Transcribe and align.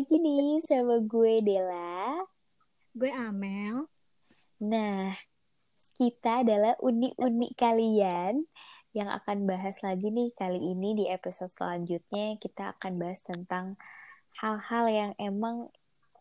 lagi 0.00 0.16
nih 0.16 0.64
sama 0.64 0.96
gue 1.04 1.44
Dela. 1.44 2.24
Gue 2.96 3.12
Amel. 3.12 3.84
Nah, 4.64 5.12
kita 6.00 6.40
adalah 6.40 6.72
uni-uni 6.80 7.52
kalian 7.52 8.48
yang 8.96 9.12
akan 9.12 9.44
bahas 9.44 9.84
lagi 9.84 10.08
nih 10.08 10.32
kali 10.32 10.56
ini 10.56 10.96
di 10.96 11.04
episode 11.04 11.52
selanjutnya 11.52 12.40
kita 12.40 12.72
akan 12.80 12.96
bahas 12.96 13.20
tentang 13.20 13.76
hal-hal 14.40 14.88
yang 14.88 15.12
emang 15.20 15.68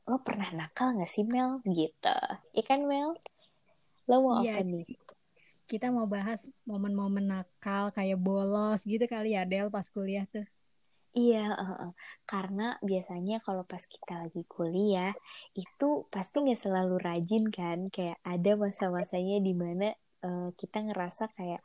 lo 0.03 0.19
pernah 0.27 0.51
nakal 0.51 0.99
gak 0.99 1.07
sih 1.07 1.23
Mel 1.23 1.63
gitu 1.63 2.19
iya 2.51 2.63
kan 2.67 2.83
Mel 2.83 3.15
lo 4.11 4.15
mau 4.19 4.43
Iya, 4.43 4.59
apa 4.59 4.67
nih 4.67 4.91
kita 5.71 5.87
mau 5.87 6.03
bahas 6.03 6.51
momen-momen 6.67 7.31
nakal 7.31 7.95
kayak 7.95 8.19
bolos 8.19 8.83
gitu 8.83 9.07
kali 9.07 9.39
ya 9.39 9.47
Del 9.47 9.71
pas 9.71 9.87
kuliah 9.87 10.27
tuh. 10.27 10.45
Iya 11.19 11.45
uh, 11.51 11.71
uh. 11.83 11.91
karena 12.23 12.79
biasanya 12.79 13.43
kalau 13.43 13.67
pas 13.67 13.83
kita 13.83 14.23
lagi 14.23 14.47
kuliah 14.47 15.11
itu 15.51 16.07
pasti 16.07 16.35
nggak 16.47 16.61
selalu 16.63 16.95
rajin 17.03 17.51
kan 17.51 17.91
kayak 17.91 18.23
ada 18.23 18.51
masa-masanya 18.55 19.37
di 19.43 19.53
mana 19.53 19.87
uh, 20.23 20.49
kita 20.55 20.87
ngerasa 20.87 21.27
kayak 21.35 21.59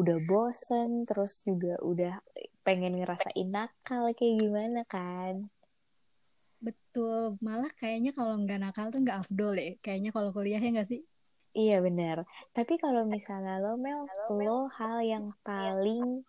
udah 0.00 0.18
bosen 0.24 1.04
terus 1.04 1.44
juga 1.44 1.76
udah 1.84 2.18
pengen 2.66 2.98
ngerasain 2.98 3.48
nakal 3.52 4.10
kayak 4.16 4.40
gimana 4.40 4.82
kan 4.88 5.52
Betul, 6.64 7.36
malah 7.44 7.68
kayaknya 7.76 8.16
kalau 8.16 8.40
nggak 8.40 8.56
nakal 8.56 8.88
tuh 8.88 9.04
nggak 9.04 9.20
afdol 9.20 9.52
ya. 9.52 9.76
Kayaknya 9.84 10.10
kalau 10.16 10.32
kuliah 10.32 10.56
ya 10.56 10.70
nggak 10.72 10.88
sih? 10.88 11.04
Iya 11.52 11.84
benar. 11.84 12.24
Tapi 12.56 12.80
kalau 12.80 13.04
misalnya 13.04 13.60
lo 13.60 13.76
Mel, 13.76 14.08
lo 14.32 14.72
hal 14.72 15.04
yang 15.04 15.36
paling 15.44 16.24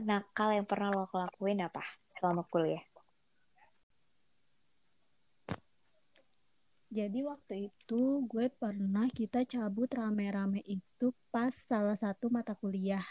nakal 0.00 0.54
yang 0.54 0.64
pernah 0.64 0.94
lo 0.94 1.04
lakuin 1.10 1.60
apa 1.60 1.84
selama 2.08 2.46
kuliah? 2.48 2.80
Jadi 6.92 7.24
waktu 7.24 7.72
itu 7.72 8.28
gue 8.28 8.52
pernah 8.52 9.08
kita 9.08 9.48
cabut 9.48 9.88
rame-rame 9.88 10.60
itu 10.68 11.08
pas 11.32 11.48
salah 11.48 11.96
satu 11.96 12.28
mata 12.28 12.52
kuliah. 12.52 13.04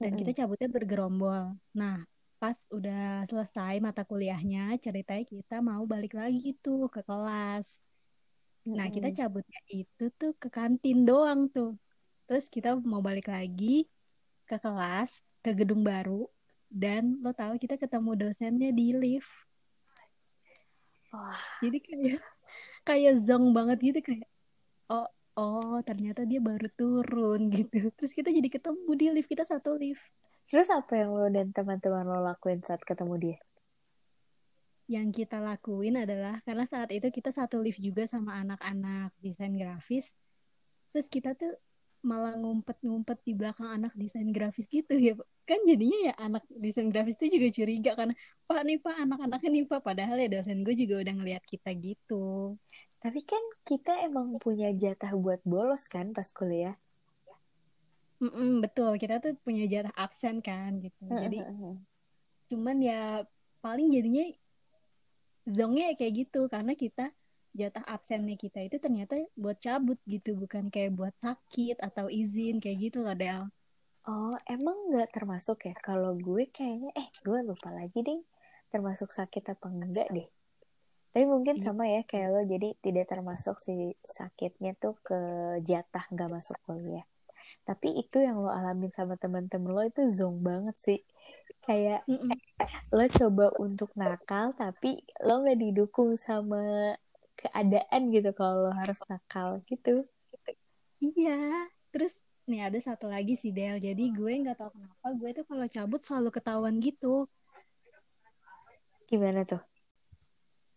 Dan 0.00 0.16
kita 0.16 0.32
cabutnya 0.32 0.72
bergerombol. 0.72 1.52
Nah, 1.76 2.00
pas 2.40 2.56
udah 2.72 3.28
selesai 3.28 3.76
mata 3.84 4.08
kuliahnya, 4.08 4.80
ceritanya 4.80 5.20
kita 5.20 5.60
mau 5.60 5.84
balik 5.84 6.16
lagi 6.16 6.40
gitu 6.40 6.88
ke 6.88 7.04
kelas. 7.04 7.84
Nah, 8.64 8.88
kita 8.88 9.12
cabutnya 9.12 9.60
itu 9.68 10.08
tuh 10.16 10.32
ke 10.40 10.48
kantin 10.48 11.04
doang 11.04 11.52
tuh. 11.52 11.76
Terus 12.24 12.48
kita 12.48 12.72
mau 12.80 13.04
balik 13.04 13.28
lagi 13.28 13.84
ke 14.48 14.56
kelas, 14.56 15.27
ke 15.42 15.54
gedung 15.54 15.82
baru. 15.86 16.26
Dan 16.68 17.24
lo 17.24 17.32
tahu 17.32 17.56
kita 17.56 17.80
ketemu 17.80 18.28
dosennya 18.28 18.70
di 18.76 18.92
lift. 18.92 19.32
Wah, 21.08 21.40
Jadi 21.64 21.78
kayak 21.80 22.20
kayak 22.84 23.14
zong 23.24 23.56
banget 23.56 23.80
gitu 23.80 24.00
kayak 24.04 24.28
oh 24.92 25.08
oh 25.38 25.78
ternyata 25.80 26.28
dia 26.28 26.42
baru 26.42 26.68
turun 26.76 27.48
gitu. 27.48 27.88
Terus 27.96 28.12
kita 28.12 28.28
jadi 28.28 28.48
ketemu 28.50 28.90
di 28.98 29.06
lift, 29.14 29.28
kita 29.30 29.44
satu 29.46 29.78
lift. 29.78 30.02
terus 30.48 30.72
apa 30.72 30.96
yang 30.96 31.12
lo 31.12 31.28
dan 31.28 31.52
teman-teman 31.52 32.08
lo 32.08 32.24
lakuin 32.24 32.64
saat 32.64 32.80
ketemu 32.80 33.14
dia? 33.20 33.38
Yang 34.88 35.24
kita 35.24 35.44
lakuin 35.44 36.00
adalah 36.00 36.40
karena 36.40 36.64
saat 36.64 36.88
itu 36.88 37.04
kita 37.12 37.28
satu 37.28 37.60
lift 37.60 37.76
juga 37.76 38.08
sama 38.08 38.40
anak-anak 38.40 39.12
desain 39.20 39.52
grafis. 39.52 40.16
Terus 40.88 41.12
kita 41.12 41.36
tuh 41.36 41.52
malah 42.04 42.38
ngumpet-ngumpet 42.38 43.18
di 43.26 43.34
belakang 43.34 43.68
anak 43.68 43.92
desain 43.98 44.28
grafis 44.30 44.70
gitu 44.70 44.94
ya. 44.94 45.18
Kan 45.48 45.64
jadinya 45.66 46.12
ya 46.12 46.14
anak 46.18 46.44
desain 46.48 46.88
grafis 46.88 47.18
tuh 47.18 47.28
juga 47.28 47.48
curiga 47.50 47.92
karena 47.98 48.14
Pak 48.46 48.60
nih 48.64 48.78
Pak 48.80 48.96
anak-anaknya 49.04 49.50
nih 49.50 49.64
Pak. 49.66 49.80
Padahal 49.82 50.16
ya 50.22 50.28
dosen 50.30 50.62
gue 50.62 50.74
juga 50.78 51.02
udah 51.02 51.14
ngeliat 51.18 51.44
kita 51.44 51.70
gitu. 51.74 52.54
Tapi 52.98 53.20
kan 53.22 53.42
kita 53.62 54.06
emang 54.06 54.38
punya 54.42 54.70
jatah 54.74 55.14
buat 55.14 55.42
bolos 55.46 55.86
kan 55.86 56.10
pas 56.10 56.26
kuliah. 56.34 56.74
Mm-mm, 58.18 58.58
betul, 58.58 58.98
kita 58.98 59.22
tuh 59.22 59.38
punya 59.46 59.62
jatah 59.70 59.94
absen 59.94 60.42
kan 60.42 60.82
gitu. 60.82 61.06
Jadi 61.06 61.38
cuman 62.48 62.76
ya 62.82 63.22
paling 63.62 63.92
jadinya 63.92 64.26
zongnya 65.46 65.92
ya 65.92 65.94
kayak 65.96 66.14
gitu 66.26 66.40
karena 66.50 66.72
kita 66.74 67.14
jatah 67.60 67.84
absennya 67.96 68.36
kita 68.44 68.58
itu 68.68 68.76
ternyata 68.84 69.14
buat 69.42 69.58
cabut 69.64 69.98
gitu 70.14 70.30
bukan 70.42 70.64
kayak 70.74 70.92
buat 70.98 71.14
sakit 71.24 71.76
atau 71.88 72.06
izin 72.22 72.54
kayak 72.62 72.78
gitu 72.86 72.98
loh 73.06 73.16
Del. 73.22 73.42
Oh, 74.12 74.34
emang 74.56 74.76
nggak 74.90 75.08
termasuk 75.16 75.58
ya? 75.68 75.74
Kalau 75.88 76.12
gue 76.26 76.44
kayaknya, 76.56 76.90
eh 77.00 77.08
gue 77.26 77.38
lupa 77.48 77.68
lagi 77.78 77.98
deh, 78.08 78.20
termasuk 78.72 79.08
sakit 79.18 79.44
apa 79.54 79.66
enggak 79.74 80.08
deh. 80.16 80.28
Tapi 81.12 81.24
mungkin 81.34 81.56
Iya. 81.56 81.66
sama 81.66 81.84
ya 81.94 82.02
kayak 82.10 82.28
lo, 82.34 82.40
jadi 82.52 82.68
tidak 82.84 83.06
termasuk 83.12 83.56
si 83.66 83.74
sakitnya 84.18 84.72
tuh 84.82 84.94
ke 85.08 85.18
jatah 85.70 86.04
nggak 86.12 86.30
masuk 86.36 86.58
kuliah. 86.66 87.06
Tapi 87.68 87.88
itu 88.02 88.18
yang 88.26 88.36
lo 88.44 88.50
alamin 88.60 88.92
sama 88.98 89.14
teman-teman 89.22 89.70
lo 89.76 89.82
itu 89.90 90.02
zong 90.18 90.36
banget 90.48 90.76
sih. 90.86 91.00
Kayak 91.66 92.02
Mm-mm. 92.08 92.40
lo 92.96 93.06
coba 93.18 93.46
untuk 93.66 93.90
nakal, 94.02 94.46
tapi 94.62 94.90
lo 95.26 95.34
nggak 95.42 95.60
didukung 95.64 96.10
sama 96.28 96.62
keadaan 97.38 98.10
gitu 98.10 98.34
kalau 98.34 98.66
lo 98.66 98.72
harus 98.74 98.98
nakal 99.06 99.62
gitu. 99.70 100.02
Iya. 100.98 101.70
Terus 101.94 102.12
nih 102.50 102.66
ada 102.66 102.78
satu 102.82 103.06
lagi 103.06 103.38
sih 103.38 103.54
Del. 103.54 103.78
Jadi 103.78 104.10
gue 104.10 104.32
nggak 104.42 104.58
tahu 104.58 104.70
kenapa 104.74 105.06
gue 105.14 105.30
tuh 105.38 105.44
kalau 105.46 105.66
cabut 105.70 106.00
selalu 106.02 106.30
ketahuan 106.34 106.74
gitu. 106.82 107.30
Gimana 109.06 109.46
tuh? 109.46 109.62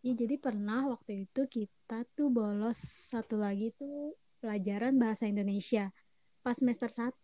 Ya 0.01 0.13
jadi 0.17 0.37
pernah 0.37 0.89
waktu 0.89 1.29
itu 1.29 1.41
kita 1.45 2.05
tuh 2.17 2.33
bolos 2.33 2.77
satu 3.13 3.37
lagi 3.37 3.69
tuh 3.77 4.17
pelajaran 4.41 4.97
bahasa 4.97 5.29
Indonesia 5.29 5.93
pas 6.41 6.57
semester 6.57 6.89
1. 6.89 7.17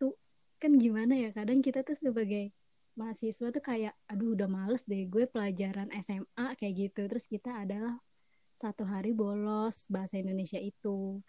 Kan 0.58 0.78
gimana 0.78 1.14
ya 1.14 1.30
kadang 1.30 1.62
kita 1.62 1.86
tuh 1.86 1.94
sebagai 1.94 2.50
mahasiswa 2.98 3.54
tuh 3.54 3.62
kayak 3.62 3.94
aduh 4.10 4.34
udah 4.34 4.50
males 4.50 4.82
deh 4.86 5.06
gue 5.06 5.26
pelajaran 5.30 5.90
SMA 6.02 6.54
kayak 6.58 6.74
gitu. 6.74 7.00
Terus 7.06 7.26
kita 7.30 7.62
adalah 7.62 7.98
satu 8.58 8.82
hari 8.82 9.14
bolos 9.14 9.86
bahasa 9.86 10.18
Indonesia 10.18 10.58
itu. 10.58 11.22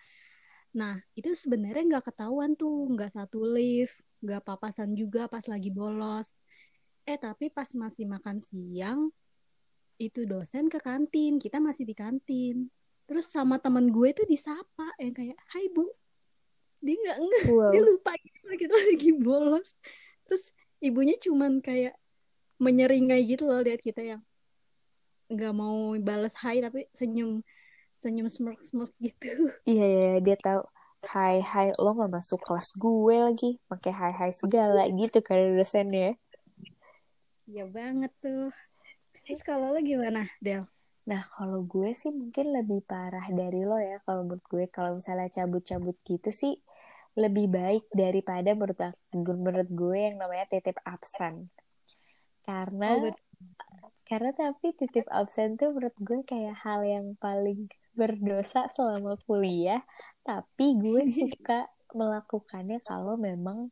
Nah, 0.73 0.97
itu 1.13 1.33
sebenarnya 1.37 1.97
nggak 1.97 2.09
ketahuan 2.13 2.57
tuh, 2.57 2.89
nggak 2.89 3.13
satu 3.13 3.45
lift, 3.45 4.01
nggak 4.25 4.41
papasan 4.41 4.97
juga 4.97 5.29
pas 5.29 5.45
lagi 5.45 5.69
bolos. 5.69 6.41
Eh, 7.05 7.17
tapi 7.17 7.53
pas 7.53 7.69
masih 7.77 8.09
makan 8.09 8.41
siang, 8.41 9.13
itu 10.01 10.25
dosen 10.25 10.69
ke 10.69 10.81
kantin, 10.81 11.37
kita 11.37 11.61
masih 11.61 11.85
di 11.85 11.93
kantin. 11.93 12.69
Terus 13.05 13.29
sama 13.29 13.57
temen 13.57 13.89
gue 13.89 14.09
tuh 14.13 14.25
disapa, 14.29 14.93
yang 15.01 15.13
kayak, 15.13 15.37
Hai 15.53 15.69
Bu, 15.73 15.89
dia 16.81 16.95
nggak 16.95 17.17
Wow. 17.53 17.71
dia 17.73 17.81
lupa 17.83 18.11
gitu 18.17 18.41
kita 18.55 18.75
lagi 18.77 19.09
bolos. 19.17 19.81
Terus 20.25 20.53
ibunya 20.79 21.17
cuman 21.17 21.59
kayak 21.59 21.97
menyeringai 22.59 23.23
gitu 23.25 23.47
loh 23.47 23.63
lihat 23.63 23.79
kita 23.79 24.03
yang 24.03 24.21
nggak 25.29 25.53
mau 25.53 25.93
balas 26.01 26.33
hai 26.41 26.57
tapi 26.65 26.89
senyum 26.91 27.45
senyum 27.93 28.27
smirk 28.31 28.59
smirk 28.65 28.91
gitu. 28.97 29.29
Iya, 29.69 29.85
iya, 29.85 30.01
iya, 30.17 30.19
dia 30.25 30.37
tahu. 30.39 30.61
Hai, 31.05 31.39
hai, 31.39 31.67
lo 31.79 31.95
gak 31.95 32.11
masuk 32.11 32.39
kelas 32.43 32.75
gue 32.75 33.15
lagi. 33.27 33.49
Pakai 33.69 33.91
hai, 33.95 34.11
hai 34.19 34.31
segala 34.35 34.83
gitu 34.91 35.19
kan 35.23 35.37
dosennya. 35.55 36.17
Iya 37.47 37.63
banget 37.69 38.11
tuh. 38.23 38.51
Terus 39.25 39.41
kalau 39.45 39.71
lo 39.73 39.79
gimana, 39.81 40.25
Del? 40.41 40.65
Nah, 41.09 41.25
kalau 41.33 41.65
gue 41.65 41.89
sih 41.97 42.13
mungkin 42.13 42.53
lebih 42.53 42.85
parah 42.85 43.25
dari 43.33 43.61
lo 43.65 43.77
ya. 43.81 43.97
Kalau 44.05 44.21
menurut 44.25 44.45
gue, 44.45 44.65
kalau 44.69 44.97
misalnya 44.97 45.29
cabut-cabut 45.29 45.97
gitu 46.05 46.29
sih, 46.29 46.53
lebih 47.17 47.49
baik 47.49 47.89
daripada 47.89 48.53
menurut, 48.53 48.77
menurut 49.13 49.69
gue 49.69 49.97
yang 49.97 50.17
namanya 50.21 50.45
titip 50.49 50.77
absen. 50.85 51.49
Karena, 52.45 52.89
Oh, 52.97 53.13
karena 54.09 54.31
tapi 54.33 54.73
titip 54.73 55.05
absen 55.13 55.53
tuh 55.59 55.69
menurut 55.69 55.93
gue 56.01 56.19
kayak 56.25 56.57
hal 56.65 56.81
yang 56.81 57.13
paling 57.21 57.69
berdosa 57.93 58.65
selama 58.73 59.13
kuliah. 59.29 59.85
Tapi 60.25 60.65
gue 60.81 61.05
suka 61.21 61.69
melakukannya 61.93 62.81
kalau 62.81 63.15
memang 63.21 63.69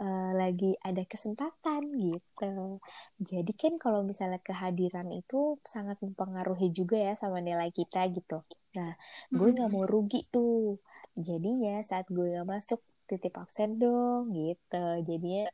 eh, 0.00 0.32
lagi 0.40 0.72
ada 0.80 1.04
kesempatan 1.04 1.82
gitu. 2.00 2.80
Jadi 3.20 3.52
kan 3.52 3.76
kalau 3.76 4.00
misalnya 4.08 4.40
kehadiran 4.40 5.08
itu 5.12 5.60
sangat 5.68 6.00
mempengaruhi 6.00 6.72
juga 6.72 6.96
ya 6.96 7.12
sama 7.20 7.44
nilai 7.44 7.68
kita 7.68 8.08
gitu. 8.16 8.40
Nah, 8.80 8.96
gue 9.36 9.48
nggak 9.54 9.70
mau 9.70 9.84
rugi 9.84 10.24
tuh. 10.32 10.80
Jadinya 11.12 11.84
saat 11.84 12.08
gue 12.08 12.24
nggak 12.32 12.48
masuk 12.48 12.80
titip 13.04 13.36
absen 13.36 13.76
dong 13.76 14.32
gitu. 14.32 14.84
Jadinya 15.04 15.44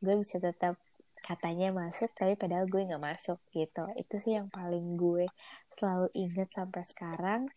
gue 0.00 0.14
bisa 0.20 0.36
tetap 0.40 0.80
katanya 1.26 1.74
masuk 1.74 2.14
tapi 2.14 2.38
padahal 2.38 2.70
gue 2.70 2.86
nggak 2.86 3.02
masuk 3.02 3.42
gitu. 3.50 3.82
Itu 3.98 4.14
sih 4.22 4.38
yang 4.38 4.46
paling 4.46 4.94
gue 4.94 5.26
selalu 5.74 6.06
ingat 6.14 6.48
sampai 6.54 6.82
sekarang. 6.86 7.50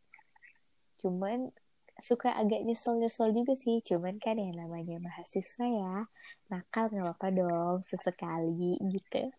Cuman 0.98 1.54
suka 2.00 2.32
agak 2.32 2.64
nyesel-nyesel 2.64 3.36
juga 3.36 3.54
sih 3.60 3.84
cuman 3.84 4.18
kan 4.24 4.40
yang 4.40 4.56
namanya 4.56 4.98
mahasiswa 5.04 5.68
ya 5.68 6.08
nakal 6.48 6.88
nggak 6.88 7.06
apa-apa 7.06 7.28
dong 7.36 7.78
sesekali 7.84 8.80
gitu 8.88 9.30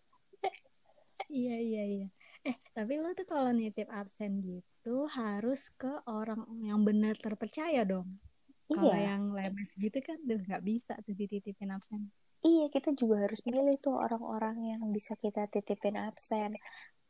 Iya, 1.31 1.56
iya, 1.62 1.82
iya. 1.87 2.06
eh 2.43 2.56
tapi 2.75 2.99
lo 2.99 3.12
tuh 3.15 3.29
kalau 3.29 3.53
nitip 3.55 3.87
absen 3.93 4.41
gitu 4.43 5.06
harus 5.06 5.69
ke 5.77 6.03
orang 6.09 6.43
yang 6.65 6.81
benar 6.82 7.15
terpercaya 7.15 7.85
dong 7.85 8.19
kalau 8.67 8.91
iya 8.97 9.15
yang 9.15 9.31
lemes 9.31 9.71
gitu 9.77 10.00
kan 10.00 10.17
udah 10.25 10.41
nggak 10.41 10.65
bisa 10.65 10.97
tuh 11.05 11.15
dititipin 11.15 11.71
absen 11.71 12.09
iya 12.46 12.66
kita 12.72 12.96
juga 12.96 13.25
harus 13.25 13.40
milih 13.44 13.76
tuh 13.81 13.96
orang-orang 13.96 14.56
yang 14.76 14.82
bisa 14.92 15.16
kita 15.16 15.46
titipin 15.52 15.96
absen 16.00 16.56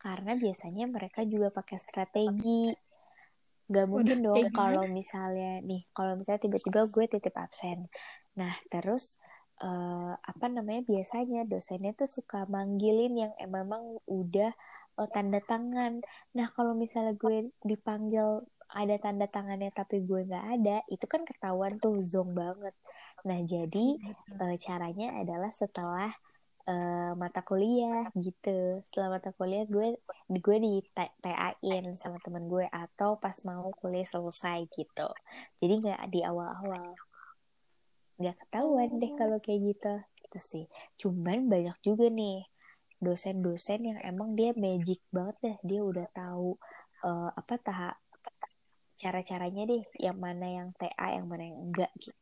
karena 0.01 0.33
biasanya 0.35 0.85
mereka 0.89 1.23
juga 1.29 1.53
pakai 1.53 1.79
strategi 1.79 2.73
Gak 3.71 3.87
mungkin 3.87 4.19
Udah, 4.27 4.27
dong 4.27 4.51
kalau 4.51 4.85
misalnya 4.91 5.63
nih, 5.63 5.87
kalau 5.95 6.19
misalnya 6.19 6.43
tiba-tiba 6.43 6.91
gue 6.91 7.05
titip 7.07 7.35
absen. 7.39 7.87
Nah, 8.35 8.51
terus 8.67 9.23
eh, 9.63 10.13
apa 10.19 10.47
namanya 10.51 10.83
biasanya 10.91 11.47
dosennya 11.47 11.95
tuh 11.95 12.11
suka 12.11 12.51
manggilin 12.51 13.15
yang 13.15 13.33
emang 13.39 14.03
udah 14.11 14.51
eh, 14.99 15.09
tanda 15.15 15.39
tangan. 15.47 16.03
Nah, 16.35 16.47
kalau 16.51 16.75
misalnya 16.75 17.15
gue 17.15 17.55
dipanggil 17.63 18.43
ada 18.71 18.97
tanda 18.99 19.27
tangannya 19.31 19.71
tapi 19.71 20.03
gue 20.03 20.21
nggak 20.27 20.47
ada, 20.59 20.83
itu 20.91 21.07
kan 21.07 21.23
ketahuan 21.23 21.79
tuh 21.79 22.03
zong 22.03 22.35
banget. 22.35 22.75
Nah, 23.29 23.41
jadi 23.45 23.87
eh, 24.41 24.57
caranya 24.57 25.21
adalah 25.21 25.53
setelah 25.53 26.09
eh, 26.69 27.13
mata 27.17 27.41
kuliah 27.45 28.09
gitu. 28.17 28.81
Setelah 28.89 29.19
mata 29.21 29.31
kuliah 29.37 29.65
gue 29.69 29.97
gue 30.31 30.57
di 30.63 30.73
TA-in 30.95 31.97
sama 31.97 32.17
temen 32.23 32.47
gue 32.49 32.65
atau 32.71 33.19
pas 33.21 33.35
mau 33.49 33.69
kuliah 33.81 34.07
selesai 34.07 34.65
gitu. 34.73 35.09
Jadi 35.61 35.73
nggak 35.85 36.01
di 36.13 36.21
awal-awal 36.25 36.95
nggak 38.21 38.37
ketahuan 38.37 39.01
deh 39.01 39.13
Oh. 39.13 39.17
kalau 39.17 39.39
kayak 39.41 39.61
gitu. 39.73 39.95
Gitu 40.25 40.39
sih. 40.39 40.65
Cuman 41.01 41.49
banyak 41.49 41.77
juga 41.81 42.07
nih 42.13 42.45
dosen-dosen 43.01 43.81
yang 43.81 43.99
emang 44.05 44.37
dia 44.37 44.53
magic 44.53 45.01
banget 45.09 45.37
deh. 45.41 45.57
Dia 45.65 45.81
udah 45.81 46.07
tahu 46.13 46.57
eh, 47.05 47.31
apa 47.33 47.55
tahap 47.61 47.97
cara-caranya 49.01 49.65
deh 49.65 49.83
yang 49.97 50.21
mana 50.21 50.45
yang 50.45 50.69
TA 50.77 51.17
yang 51.17 51.25
mana 51.25 51.49
yang 51.49 51.59
enggak 51.73 51.89
gitu. 51.97 52.20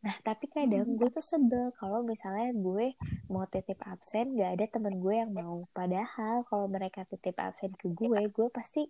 Nah, 0.00 0.16
tapi 0.24 0.48
kadang 0.48 0.96
gue 0.96 1.08
tuh 1.12 1.20
sebel 1.20 1.76
kalau 1.76 2.00
misalnya 2.00 2.56
gue 2.56 2.96
mau 3.28 3.44
titip 3.44 3.76
absen 3.84 4.32
gak 4.32 4.56
ada 4.56 4.66
temen 4.72 4.96
gue 4.96 5.12
yang 5.12 5.28
mau. 5.36 5.68
Padahal 5.76 6.40
kalau 6.48 6.66
mereka 6.72 7.04
titip 7.04 7.36
absen 7.36 7.76
ke 7.76 7.92
gue, 7.92 8.20
gue 8.32 8.48
pasti 8.48 8.88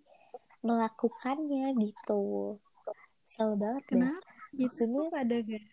melakukannya 0.63 1.75
gitu. 1.83 2.55
Kesel 3.27 3.59
banget 3.59 3.83
deh. 3.91 4.07
kenapa 4.07 4.31
gitu 4.55 4.63
Maksudnya, 4.67 5.07
pada 5.11 5.35
gak 5.43 5.65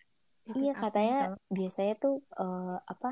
iya 0.59 0.73
absen 0.75 0.81
katanya 0.81 1.17
kalau 1.23 1.39
biasanya 1.55 1.95
tuh 1.99 2.15
eh, 2.35 2.77
apa 2.83 3.09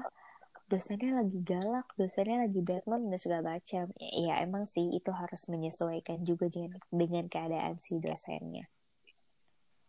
dosennya 0.67 1.11
lagi 1.23 1.39
galak, 1.47 1.87
dosennya 1.95 2.43
lagi 2.43 2.59
bad 2.59 2.83
mood 2.91 3.07
dan 3.07 3.19
segala 3.23 3.43
macam. 3.55 3.87
Ya 4.03 4.43
emang 4.43 4.67
sih 4.67 4.83
itu 4.91 5.11
harus 5.15 5.47
menyesuaikan 5.47 6.27
juga 6.27 6.51
dengan, 6.51 6.83
dengan 6.91 7.25
keadaan 7.31 7.79
si 7.79 8.03
dosennya. 8.03 8.67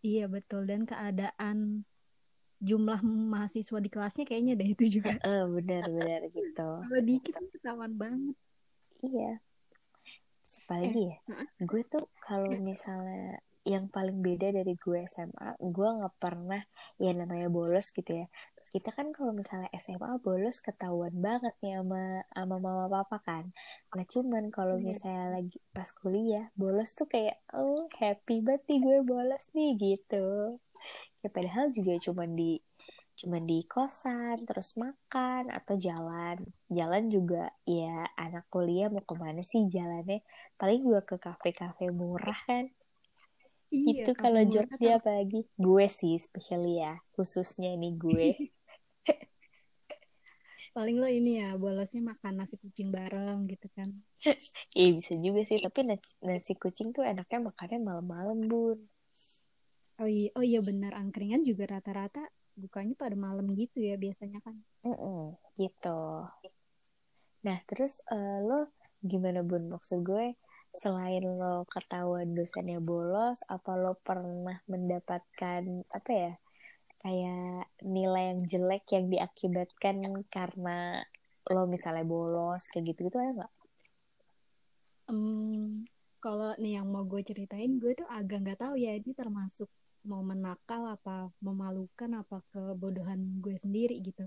iya 0.07 0.31
betul 0.31 0.63
dan 0.71 0.87
keadaan 0.87 1.83
jumlah 2.59 3.01
mahasiswa 3.03 3.79
di 3.79 3.89
kelasnya 3.89 4.25
kayaknya 4.25 4.55
deh 4.55 4.69
itu 4.75 4.85
juga 4.99 5.15
Eh 5.27 5.45
benar-benar 5.47 6.27
gitu. 6.29 6.69
kalau 6.83 7.01
dikit 7.01 7.33
kan 7.35 7.47
ketahuan 7.51 7.95
banget 7.95 8.37
Iya. 8.99 9.39
Apalagi 10.65 11.13
ya, 11.13 11.17
gue 11.61 11.83
tuh 11.85 12.09
kalau 12.19 12.57
misalnya 12.59 13.39
yang 13.63 13.85
paling 13.87 14.25
beda 14.25 14.49
dari 14.49 14.75
gue 14.75 15.05
SMA, 15.05 15.61
gue 15.61 15.89
nggak 16.01 16.17
pernah 16.17 16.65
ya 16.97 17.13
namanya 17.13 17.53
bolos 17.53 17.93
gitu 17.93 18.25
ya. 18.25 18.27
Kita 18.65 18.93
kan 18.93 19.13
kalau 19.13 19.33
misalnya 19.33 19.69
SMA 19.77 20.19
bolos 20.19 20.61
ketahuan 20.61 21.13
banget 21.15 21.53
nih 21.61 21.77
sama 21.79 22.25
sama 22.33 22.57
mama 22.59 22.87
papa 22.89 23.21
kan. 23.21 23.45
Nah 23.93 24.05
cuman 24.05 24.49
kalau 24.49 24.77
Iya. 24.77 24.89
misalnya 24.89 25.27
lagi 25.37 25.61
pas 25.71 25.89
kuliah 25.93 26.49
bolos 26.57 26.97
tuh 26.97 27.07
kayak 27.07 27.39
oh 27.53 27.87
happy 27.95 28.41
banget 28.41 28.65
nih 28.67 28.79
gue 28.81 28.99
bolos 29.05 29.45
nih 29.53 29.71
gitu. 29.77 30.57
Ya 31.29 31.37
padahal 31.37 31.69
juga 31.77 31.93
cuman 32.01 32.33
di 32.33 32.57
cuman 33.21 33.45
di 33.45 33.61
kosan 33.69 34.49
terus 34.49 34.81
makan 34.81 35.53
atau 35.53 35.77
jalan. 35.77 36.41
Jalan 36.73 37.13
juga 37.13 37.53
ya 37.69 38.09
anak 38.17 38.49
kuliah 38.49 38.89
mau 38.89 39.05
ke 39.05 39.13
mana 39.13 39.45
sih 39.45 39.69
jalannya? 39.69 40.25
Paling 40.57 40.89
juga 40.89 41.05
ke 41.05 41.17
kafe-kafe 41.21 41.93
murah 41.93 42.41
kan? 42.49 42.73
Iya 43.69 44.09
itu 44.09 44.11
kalau 44.17 44.41
Jogja 44.49 44.73
atau 44.73 45.05
apalagi. 45.05 45.45
Gue 45.61 45.85
sih 45.93 46.17
especially 46.17 46.81
ya. 46.81 46.97
Khususnya 47.13 47.77
nih 47.77 47.93
gue. 48.01 48.29
Paling 50.73 50.97
lo 50.97 51.11
ini 51.11 51.45
ya 51.45 51.59
bolosnya 51.61 52.01
makan 52.09 52.41
nasi 52.41 52.57
kucing 52.57 52.89
bareng 52.89 53.45
gitu 53.53 53.69
kan. 53.77 53.93
Iya 54.79 54.89
bisa 54.97 55.13
juga 55.21 55.45
sih. 55.45 55.61
Tapi 55.61 55.81
nasi, 55.85 56.17
nasi 56.25 56.53
kucing 56.57 56.97
tuh 56.97 57.05
enaknya 57.05 57.53
makannya 57.53 57.79
malam-malam 57.85 58.39
bun 58.49 58.79
oh 59.99 60.09
iya 60.09 60.29
oh 60.39 60.45
iya 60.45 60.61
benar 60.63 60.93
angkringan 60.95 61.43
juga 61.43 61.67
rata-rata 61.67 62.23
bukanya 62.59 62.95
pada 62.99 63.15
malam 63.15 63.47
gitu 63.55 63.79
ya 63.79 63.95
biasanya 63.95 64.43
kan. 64.43 64.59
Mm-mm, 64.83 65.39
gitu. 65.55 66.01
Nah 67.47 67.59
terus 67.71 68.03
eh, 68.11 68.39
lo 68.43 68.75
gimana 68.99 69.47
bun? 69.47 69.71
Maksud 69.71 70.03
gue 70.03 70.35
selain 70.75 71.23
lo 71.23 71.67
ketahuan 71.71 72.35
dosennya 72.35 72.79
bolos 72.83 73.43
apa 73.47 73.73
lo 73.79 73.99
pernah 73.99 74.59
mendapatkan 74.71 75.63
apa 75.91 76.11
ya 76.13 76.33
kayak 76.99 77.71
nilai 77.87 78.35
yang 78.35 78.41
jelek 78.43 78.85
yang 78.91 79.07
diakibatkan 79.07 79.97
karena 80.27 81.03
lo 81.49 81.65
misalnya 81.71 82.05
bolos 82.05 82.67
kayak 82.75 82.95
gitu 82.95 83.07
gitu 83.07 83.17
ada 83.23 83.33
nggak? 83.43 83.53
Em, 85.09 85.87
kalau 86.21 86.53
nih 86.59 86.83
yang 86.83 86.87
mau 86.91 87.07
gue 87.07 87.23
ceritain 87.23 87.79
gue 87.79 87.95
tuh 87.97 88.09
agak 88.11 88.45
nggak 88.45 88.61
tahu 88.61 88.75
ya 88.77 88.99
ini 88.99 89.15
termasuk 89.15 89.71
momen 90.07 90.45
nakal 90.45 90.87
apa 90.87 91.33
memalukan 91.43 92.23
apa 92.23 92.43
kebodohan 92.55 93.43
gue 93.43 93.57
sendiri 93.59 93.99
gitu. 94.03 94.27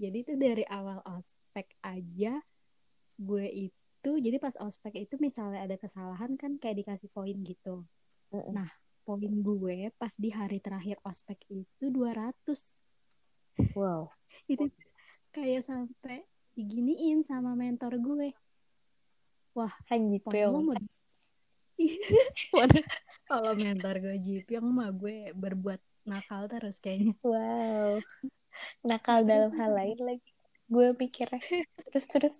Jadi 0.00 0.16
itu 0.24 0.32
dari 0.40 0.64
awal 0.64 1.04
ospek 1.04 1.76
aja 1.84 2.40
gue 3.20 3.46
itu 3.68 4.10
jadi 4.16 4.40
pas 4.40 4.56
ospek 4.56 5.04
itu 5.04 5.20
misalnya 5.20 5.68
ada 5.68 5.76
kesalahan 5.76 6.40
kan 6.40 6.56
kayak 6.56 6.84
dikasih 6.84 7.12
poin 7.12 7.36
gitu. 7.44 7.84
Mm-mm. 8.30 8.54
nah 8.54 8.70
poin 9.02 9.32
gue 9.42 9.90
pas 9.98 10.14
di 10.14 10.30
hari 10.30 10.62
terakhir 10.62 11.02
ospek 11.02 11.42
itu 11.50 11.90
200 11.90 12.86
Wow, 13.76 14.08
itu 14.52 14.70
kayak 15.34 15.68
sampai 15.68 16.24
diginiin 16.56 17.22
sama 17.26 17.52
mentor 17.52 18.00
gue. 18.00 18.32
Wah 19.52 19.74
Hanji 19.90 20.22
poin 20.22 20.46
lo 20.46 20.62
mau 20.62 20.74
kalau 23.30 23.52
mentor 23.56 24.02
gue 24.02 24.16
Jipyong 24.20 24.68
mah 24.68 24.90
gue 24.92 25.32
berbuat 25.32 25.80
nakal 26.04 26.48
terus 26.50 26.80
kayaknya. 26.82 27.14
Wow, 27.24 28.00
nakal 28.84 29.24
dalam 29.24 29.52
hal 29.56 29.72
lain 29.72 29.98
lagi. 30.00 30.30
Gue 30.70 30.94
mikirnya 30.96 31.40
terus 31.90 32.06
terus. 32.10 32.34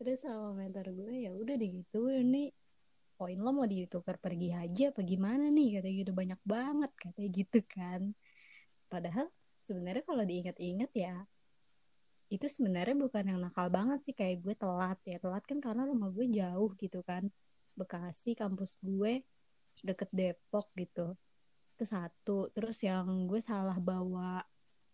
Terus 0.00 0.20
sama 0.20 0.52
mentor 0.52 0.92
gue 0.92 1.24
ya 1.24 1.30
udah 1.32 1.54
deh 1.56 1.70
gitu 1.70 2.10
ini 2.12 2.52
poin 3.14 3.38
lo 3.38 3.54
mau 3.54 3.64
ditukar 3.64 4.18
pergi 4.18 4.50
haji 4.50 4.90
apa 4.90 5.00
gimana 5.06 5.46
nih 5.48 5.78
kata 5.78 5.88
gitu 5.88 6.10
banyak 6.10 6.40
banget 6.42 6.90
katanya 6.98 7.28
gitu 7.30 7.58
kan. 7.64 8.02
Padahal 8.90 9.30
sebenarnya 9.62 10.04
kalau 10.04 10.24
diingat-ingat 10.26 10.90
ya 10.92 11.24
itu 12.34 12.46
sebenarnya 12.50 12.98
bukan 12.98 13.24
yang 13.30 13.38
nakal 13.38 13.70
banget 13.70 14.02
sih 14.02 14.14
kayak 14.14 14.42
gue 14.42 14.54
telat 14.58 14.98
ya. 15.06 15.16
Telat 15.22 15.44
kan 15.46 15.58
karena 15.62 15.86
rumah 15.86 16.10
gue 16.10 16.26
jauh 16.26 16.70
gitu 16.74 17.00
kan. 17.06 17.30
Bekasi 17.78 18.34
kampus 18.34 18.82
gue 18.82 19.22
deket 19.86 20.10
Depok 20.10 20.66
gitu. 20.74 21.14
Itu 21.78 21.84
satu. 21.86 22.50
Terus 22.50 22.82
yang 22.82 23.30
gue 23.30 23.38
salah 23.38 23.78
bawa 23.78 24.42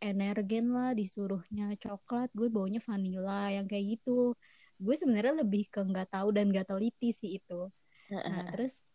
energen 0.00 0.73
lah 0.73 0.97
disuruhnya 0.97 1.76
coklat 1.76 2.32
gue 2.32 2.49
baunya 2.49 2.80
vanilla 2.80 3.49
yang 3.49 3.64
kayak 3.64 4.00
gitu. 4.00 4.37
Gue 4.80 4.94
sebenarnya 4.97 5.44
lebih 5.44 5.68
ke 5.68 5.80
nggak 5.80 6.12
tahu 6.12 6.32
dan 6.37 6.49
nggak 6.52 6.68
teliti 6.68 7.12
sih 7.12 7.40
itu. 7.40 7.68
Nah 8.12 8.44
terus 8.52 8.88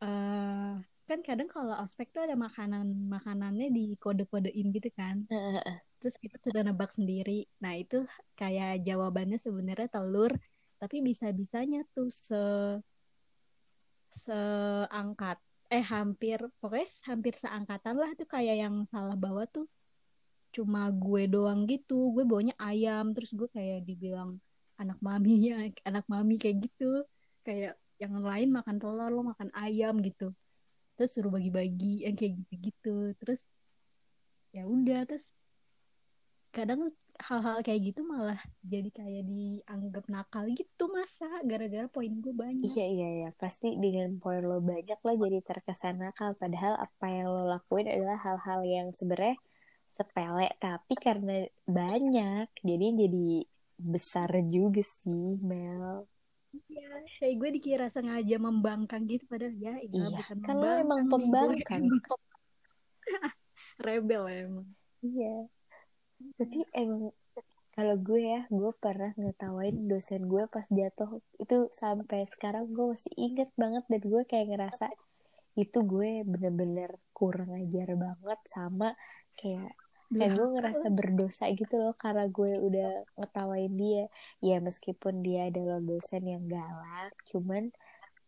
eh 0.00 0.74
kan 1.10 1.26
kadang 1.26 1.50
kalau 1.50 1.74
ospek 1.82 2.14
tuh 2.14 2.22
ada 2.22 2.38
makanan 2.38 3.10
makanannya 3.10 3.74
di 3.74 3.98
kode-kodein 3.98 4.70
gitu 4.70 4.94
kan. 4.94 5.26
Terus 5.98 6.14
kita 6.22 6.38
sudah 6.38 6.62
nebak 6.62 6.94
sendiri. 6.94 7.50
Nah 7.58 7.74
itu 7.74 8.06
kayak 8.38 8.86
jawabannya 8.86 9.34
sebenarnya 9.34 9.90
telur 9.90 10.30
tapi 10.78 11.02
bisa-bisanya 11.02 11.82
tuh 11.90 12.06
se 12.14 12.38
seangkat 14.10 15.38
eh 15.70 15.82
hampir 15.82 16.38
pokoknya 16.62 16.86
hampir 17.10 17.34
seangkatan 17.34 17.98
lah. 17.98 18.10
Tuh 18.14 18.30
kayak 18.30 18.56
yang 18.62 18.86
salah 18.86 19.18
bawa 19.18 19.50
tuh. 19.50 19.66
Cuma 20.54 20.86
gue 20.94 21.26
doang 21.26 21.66
gitu. 21.66 22.14
Gue 22.14 22.22
baunya 22.22 22.54
ayam. 22.62 23.10
Terus 23.18 23.34
gue 23.34 23.50
kayak 23.50 23.82
dibilang 23.82 24.38
anak 24.78 25.02
mami 25.02 25.50
ya 25.50 25.58
anak 25.90 26.06
mami 26.06 26.38
kayak 26.38 26.70
gitu. 26.70 27.02
Kayak 27.42 27.74
yang 27.98 28.14
lain 28.22 28.54
makan 28.54 28.78
telur 28.78 29.10
lo 29.10 29.26
makan 29.26 29.50
ayam 29.58 29.98
gitu 30.06 30.30
terus 31.00 31.16
suruh 31.16 31.32
bagi-bagi 31.32 32.04
yang 32.04 32.12
kayak 32.12 32.44
gitu-gitu. 32.44 33.16
Terus 33.16 33.56
ya 34.52 34.68
udah 34.68 35.08
terus 35.08 35.32
kadang 36.52 36.92
hal-hal 37.16 37.62
kayak 37.64 37.94
gitu 37.94 38.02
malah 38.04 38.36
jadi 38.60 38.90
kayak 38.90 39.24
dianggap 39.24 40.04
nakal 40.10 40.44
gitu 40.50 40.90
masa 40.92 41.24
gara-gara 41.48 41.88
poin 41.88 42.12
gue 42.20 42.36
banyak. 42.36 42.68
Iya 42.68 42.84
iya 42.84 43.08
iya. 43.16 43.28
Pasti 43.40 43.80
dengan 43.80 44.20
poin 44.20 44.44
lo 44.44 44.60
banyak 44.60 45.00
lo 45.00 45.12
jadi 45.16 45.40
terkesan 45.40 46.04
nakal. 46.04 46.36
Padahal 46.36 46.76
apa 46.76 47.06
yang 47.08 47.32
lo 47.32 47.48
lakuin 47.48 47.88
adalah 47.88 48.20
hal-hal 48.20 48.60
yang 48.68 48.92
sebenarnya 48.92 49.40
sepele 49.90 50.54
tapi 50.62 50.94
karena 50.94 51.48
banyak 51.66 52.46
jadi 52.62 52.86
jadi 52.94 53.28
besar 53.80 54.30
juga 54.46 54.84
sih 54.84 55.40
Mel 55.42 56.06
Iya, 56.50 56.88
kayak 57.22 57.34
gue 57.38 57.50
dikira 57.58 57.86
sengaja 57.86 58.36
membangkang 58.42 59.06
gitu 59.06 59.22
padahal 59.30 59.54
ya 59.54 59.74
iya 59.86 60.18
bukan 60.18 60.38
kalau 60.42 60.70
emang 60.82 61.06
pembangkang. 61.06 61.86
rebel 63.86 64.22
emang. 64.26 64.66
Iya. 65.00 65.46
Tapi 66.36 66.58
emang 66.74 67.14
kalau 67.70 67.96
gue 67.96 68.20
ya 68.20 68.44
gue 68.50 68.70
pernah 68.76 69.14
ngetawain 69.14 69.86
dosen 69.86 70.26
gue 70.26 70.44
pas 70.50 70.66
jatuh. 70.66 71.22
Itu 71.38 71.70
sampai 71.70 72.26
sekarang 72.26 72.74
gue 72.74 72.92
masih 72.92 73.14
inget 73.14 73.50
banget 73.54 73.86
dan 73.86 74.02
gue 74.02 74.22
kayak 74.26 74.50
ngerasa 74.50 74.90
itu 75.58 75.78
gue 75.82 76.22
bener-bener 76.26 76.94
kurang 77.10 77.50
ajar 77.58 77.94
banget 77.94 78.40
sama 78.46 78.94
kayak 79.34 79.74
kayak 80.10 80.34
gue 80.34 80.48
ngerasa 80.58 80.86
berdosa 80.90 81.44
gitu 81.54 81.74
loh 81.78 81.94
karena 81.94 82.26
gue 82.26 82.52
udah 82.58 82.90
ngetawain 83.14 83.74
dia. 83.78 84.04
Ya 84.42 84.58
meskipun 84.58 85.22
dia 85.22 85.46
adalah 85.46 85.78
dosen 85.78 86.26
yang 86.26 86.44
galak 86.50 87.14
cuman 87.30 87.70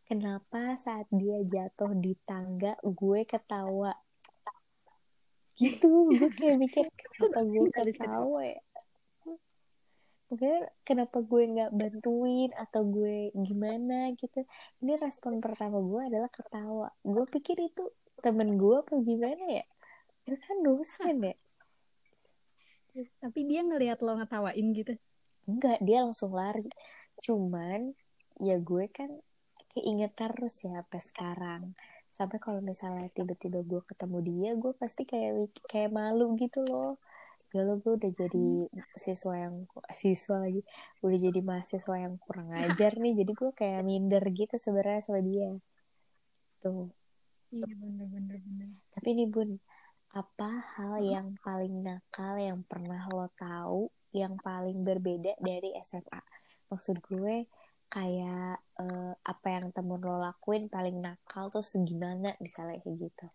kenapa 0.06 0.78
saat 0.78 1.10
dia 1.10 1.42
jatuh 1.42 1.90
di 1.98 2.14
tangga 2.22 2.78
gue 2.86 3.26
ketawa? 3.26 3.98
Gitu 5.58 5.90
gue 6.14 6.30
kayak 6.38 6.56
mikir 6.62 6.86
kenapa 6.94 7.40
gue 7.50 7.66
ketawa 7.74 8.40
ya? 8.46 8.62
Mungkin 10.30 10.64
kenapa 10.86 11.18
gue 11.20 11.42
nggak 11.44 11.72
bantuin 11.76 12.50
atau 12.56 12.86
gue 12.86 13.34
gimana 13.36 14.14
gitu? 14.16 14.46
Ini 14.80 14.96
respon 15.02 15.42
pertama 15.42 15.82
gue 15.82 16.08
adalah 16.08 16.30
ketawa. 16.30 16.88
Gue 17.02 17.26
pikir 17.26 17.58
itu 17.58 17.90
temen 18.22 18.54
gue 18.54 18.80
apa 18.80 18.96
gimana 19.02 19.44
ya? 19.60 19.66
Itu 20.24 20.38
kan 20.38 20.62
dosen 20.62 21.18
ya 21.26 21.34
tapi 23.20 23.48
dia 23.48 23.64
ngelihat 23.64 24.04
lo 24.04 24.20
ngetawain 24.20 24.66
gitu? 24.76 24.92
Enggak 25.48 25.78
dia 25.82 26.04
langsung 26.04 26.36
lari. 26.36 26.68
Cuman 27.24 27.96
ya 28.40 28.56
gue 28.60 28.84
kan 28.92 29.10
keinget 29.72 30.12
terus 30.14 30.62
ya 30.64 30.84
sampai 30.84 31.00
sekarang. 31.00 31.62
Sampai 32.12 32.36
kalau 32.36 32.60
misalnya 32.60 33.08
tiba-tiba 33.08 33.64
gue 33.64 33.80
ketemu 33.88 34.18
dia 34.20 34.50
gue 34.52 34.72
pasti 34.76 35.08
kayak 35.08 35.48
kayak 35.66 35.90
malu 35.90 36.36
gitu 36.36 36.60
loh. 36.68 37.00
Galau 37.52 37.80
gue 37.80 37.92
udah 38.00 38.12
jadi 38.12 38.68
siswa 38.96 39.34
yang 39.36 39.64
siswa 40.00 40.36
lagi. 40.44 40.60
Udah 41.00 41.18
jadi 41.18 41.40
mahasiswa 41.40 41.96
yang 41.96 42.14
kurang 42.20 42.52
ajar 42.52 42.96
nih. 43.00 43.24
Jadi 43.24 43.32
gue 43.32 43.50
kayak 43.56 43.80
minder 43.82 44.22
gitu 44.32 44.54
sebenarnya 44.60 45.00
sama 45.00 45.20
dia. 45.24 45.48
Tuh. 46.60 46.92
Iya 47.52 47.68
bener-bener 47.76 48.40
bener. 48.40 48.68
Tapi 48.96 49.08
nih 49.16 49.28
bun 49.28 49.60
apa 50.12 50.50
hal 50.76 51.00
yang 51.00 51.34
paling 51.40 51.80
nakal 51.80 52.36
yang 52.36 52.60
pernah 52.68 53.08
lo 53.08 53.32
tahu 53.36 53.88
yang 54.12 54.36
paling 54.40 54.84
berbeda 54.84 55.40
dari 55.40 55.72
SMA 55.80 56.20
maksud 56.68 57.00
gue 57.04 57.48
kayak 57.92 58.56
uh, 58.80 59.12
apa 59.20 59.48
yang 59.52 59.68
temen 59.76 60.00
lo 60.00 60.16
lakuin 60.16 60.72
paling 60.72 61.04
nakal 61.04 61.52
tuh 61.52 61.60
segimana 61.60 62.32
misalnya 62.40 62.80
kayak 62.80 63.12
gitu. 63.12 63.26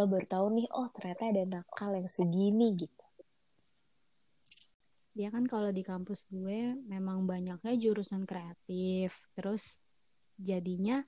Lo 0.00 0.08
baru 0.08 0.24
tahu 0.24 0.46
nih 0.56 0.68
oh 0.72 0.88
ternyata 0.88 1.28
ada 1.28 1.44
nakal 1.44 1.92
yang 1.92 2.08
segini 2.08 2.72
gitu. 2.72 3.06
Dia 5.12 5.28
kan 5.28 5.44
kalau 5.44 5.68
di 5.68 5.84
kampus 5.84 6.24
gue 6.32 6.72
memang 6.88 7.28
banyaknya 7.28 7.76
jurusan 7.76 8.24
kreatif. 8.24 9.12
Terus 9.36 9.76
jadinya 10.40 11.04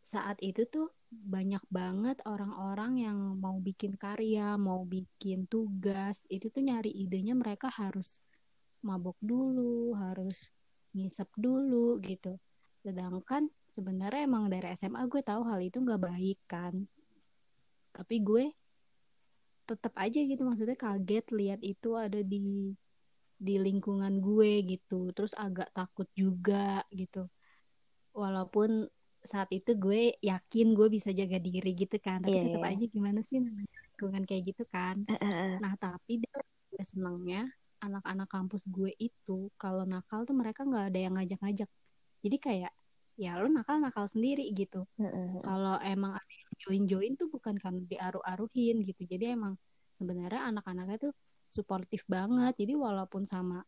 saat 0.00 0.40
itu 0.40 0.64
tuh 0.64 0.88
banyak 1.10 1.62
banget 1.66 2.22
orang-orang 2.22 3.02
yang 3.02 3.18
mau 3.42 3.58
bikin 3.58 3.98
karya 3.98 4.54
mau 4.54 4.86
bikin 4.86 5.50
tugas 5.50 6.22
itu 6.30 6.46
tuh 6.54 6.62
nyari 6.62 6.94
idenya 6.94 7.34
mereka 7.34 7.66
harus 7.66 8.22
mabok 8.86 9.18
dulu 9.18 9.92
harus 9.98 10.54
ngisep 10.94 11.26
dulu 11.34 11.98
gitu. 12.02 12.38
Sedangkan 12.78 13.50
sebenarnya 13.66 14.26
emang 14.26 14.46
dari 14.48 14.70
SMA 14.74 15.02
gue 15.10 15.22
tahu 15.22 15.42
hal 15.50 15.60
itu 15.60 15.82
nggak 15.82 16.02
baik 16.02 16.38
kan. 16.46 16.74
Tapi 17.90 18.16
gue 18.22 18.44
tetap 19.66 19.94
aja 19.98 20.18
gitu 20.18 20.42
maksudnya 20.42 20.74
kaget 20.74 21.26
lihat 21.30 21.60
itu 21.62 21.94
ada 21.94 22.22
di 22.22 22.74
di 23.34 23.54
lingkungan 23.58 24.22
gue 24.22 24.62
gitu. 24.62 25.10
Terus 25.10 25.34
agak 25.34 25.74
takut 25.74 26.06
juga 26.14 26.86
gitu. 26.94 27.26
Walaupun 28.14 28.86
saat 29.20 29.52
itu 29.52 29.76
gue 29.76 30.16
yakin 30.24 30.72
gue 30.72 30.88
bisa 30.88 31.12
jaga 31.12 31.36
diri 31.36 31.76
gitu 31.76 32.00
kan 32.00 32.24
tapi 32.24 32.40
yeah, 32.40 32.44
tetap 32.48 32.64
yeah. 32.64 32.72
aja 32.72 32.84
gimana 32.88 33.20
sih 33.20 33.38
lingkungan 33.40 34.22
kayak 34.24 34.42
gitu 34.54 34.64
kan 34.72 35.04
uh, 35.04 35.14
uh. 35.20 35.52
nah 35.60 35.76
tapi 35.76 36.24
dia 36.24 36.84
senangnya 36.84 37.44
anak-anak 37.84 38.28
kampus 38.28 38.64
gue 38.68 38.92
itu 38.96 39.52
kalau 39.60 39.84
nakal 39.84 40.24
tuh 40.24 40.36
mereka 40.36 40.64
nggak 40.64 40.92
ada 40.92 40.98
yang 41.00 41.14
ngajak-ngajak 41.20 41.68
jadi 42.24 42.36
kayak 42.40 42.72
ya 43.20 43.36
lo 43.36 43.52
nakal 43.52 43.76
nakal 43.76 44.08
sendiri 44.08 44.48
gitu 44.56 44.88
uh, 44.96 45.04
uh. 45.04 45.30
kalau 45.44 45.76
emang 45.84 46.16
ada 46.16 46.32
yang 46.32 46.52
join-join 46.56 47.12
tuh 47.20 47.28
bukan 47.28 47.60
karena 47.60 47.84
diaruh-aruhin 47.84 48.80
gitu 48.80 49.04
jadi 49.04 49.36
emang 49.36 49.60
sebenarnya 49.92 50.48
anak-anaknya 50.48 51.10
tuh 51.10 51.12
suportif 51.44 52.08
banget 52.08 52.56
jadi 52.56 52.72
walaupun 52.78 53.28
sama 53.28 53.60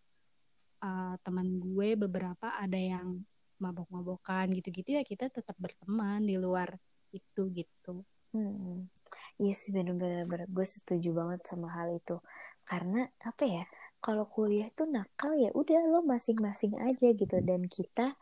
uh, 0.80 1.14
teman 1.20 1.60
gue 1.60 1.98
beberapa 1.98 2.56
ada 2.56 2.78
yang 2.78 3.20
mabok-mabokan 3.62 4.50
gitu-gitu 4.58 4.98
ya 4.98 5.02
kita 5.06 5.30
tetap 5.30 5.54
berteman 5.62 6.26
di 6.26 6.34
luar 6.34 6.74
itu 7.14 7.42
gitu. 7.54 8.02
Hmm. 8.32 8.88
iya 9.36 9.52
sih 9.52 9.76
bener-bener 9.76 10.48
gue 10.48 10.66
setuju 10.66 11.12
banget 11.12 11.40
sama 11.46 11.68
hal 11.70 11.94
itu. 11.94 12.16
Karena 12.64 13.04
apa 13.22 13.44
ya 13.44 13.64
kalau 14.02 14.26
kuliah 14.26 14.72
tuh 14.72 14.88
nakal 14.88 15.36
ya 15.38 15.52
udah 15.54 15.80
lo 15.86 16.00
masing-masing 16.02 16.80
aja 16.80 17.12
gitu. 17.12 17.36
Dan 17.44 17.68
kita 17.68 18.16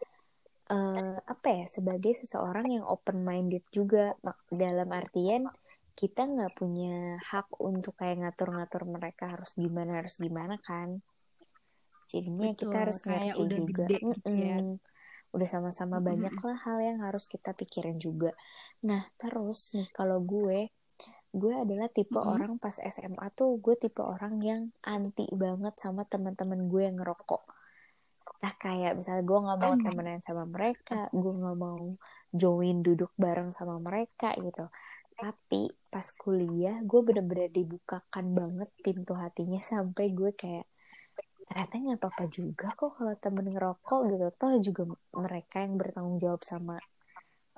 uh, 0.71 1.17
apa 1.23 1.49
ya 1.63 1.67
sebagai 1.71 2.13
seseorang 2.15 2.75
yang 2.75 2.85
open 2.85 3.23
minded 3.23 3.63
juga 3.71 4.19
dalam 4.51 4.91
artian 4.91 5.47
kita 5.95 6.25
nggak 6.25 6.57
punya 6.57 7.21
hak 7.21 7.61
untuk 7.61 7.93
kayak 7.99 8.25
ngatur-ngatur 8.25 8.89
mereka 8.89 9.37
harus 9.37 9.53
gimana 9.53 10.01
harus 10.01 10.17
gimana 10.17 10.57
kan. 10.59 10.99
Jadinya 12.11 12.51
Betul, 12.51 12.59
kita 12.67 12.77
harus 12.83 12.99
ngerti 13.07 13.31
udah 13.39 13.59
juga. 13.63 13.85
gede, 13.87 13.99
mm 14.01 14.17
-mm. 14.27 14.39
Ya. 14.41 14.57
Udah 15.31 15.49
sama-sama 15.49 15.99
mm 15.99 16.01
-hmm. 16.01 16.11
banyak 16.11 16.37
lah 16.43 16.59
hal 16.67 16.79
yang 16.83 16.99
harus 17.03 17.25
kita 17.31 17.55
pikirin 17.55 18.03
juga. 18.03 18.35
Nah 18.87 19.07
terus 19.15 19.71
nih 19.75 19.89
kalau 19.95 20.19
gue 20.23 20.71
gue 21.31 21.55
adalah 21.55 21.87
tipe 21.87 22.19
mm 22.19 22.23
-hmm. 22.23 22.35
orang 22.35 22.53
pas 22.59 22.75
SMA 22.75 23.27
tuh 23.35 23.59
gue 23.63 23.79
tipe 23.79 24.03
orang 24.03 24.43
yang 24.43 24.63
anti 24.83 25.31
banget 25.35 25.75
sama 25.79 26.03
teman-teman 26.07 26.67
gue 26.67 26.83
yang 26.83 26.99
ngerokok. 26.99 27.43
Nah 28.43 28.53
kayak 28.59 28.99
misalnya 28.99 29.23
gue 29.23 29.39
nggak 29.39 29.59
mau 29.63 29.75
temenan 29.79 30.21
sama 30.25 30.45
mereka 30.49 31.07
gue 31.15 31.33
nggak 31.33 31.59
mau 31.59 31.83
join 32.31 32.83
duduk 32.83 33.15
bareng 33.15 33.55
sama 33.55 33.79
mereka 33.79 34.35
gitu. 34.35 34.67
Tapi 35.15 35.69
pas 35.93 36.07
kuliah 36.17 36.81
gue 36.83 37.01
bener-bener 37.07 37.53
dibukakan 37.53 38.35
banget 38.35 38.71
pintu 38.83 39.15
hatinya 39.15 39.61
sampai 39.63 40.11
gue 40.11 40.33
kayak 40.35 40.67
ternyata 41.51 41.75
nggak 41.83 41.99
apa-apa 41.99 42.25
juga 42.31 42.71
kok 42.79 42.95
kalau 42.95 43.15
temen 43.19 43.51
ngerokok 43.51 44.01
gitu. 44.07 44.27
Toh 44.39 44.55
juga 44.63 44.83
mereka 45.19 45.67
yang 45.67 45.75
bertanggung 45.75 46.23
jawab 46.23 46.47
sama 46.47 46.79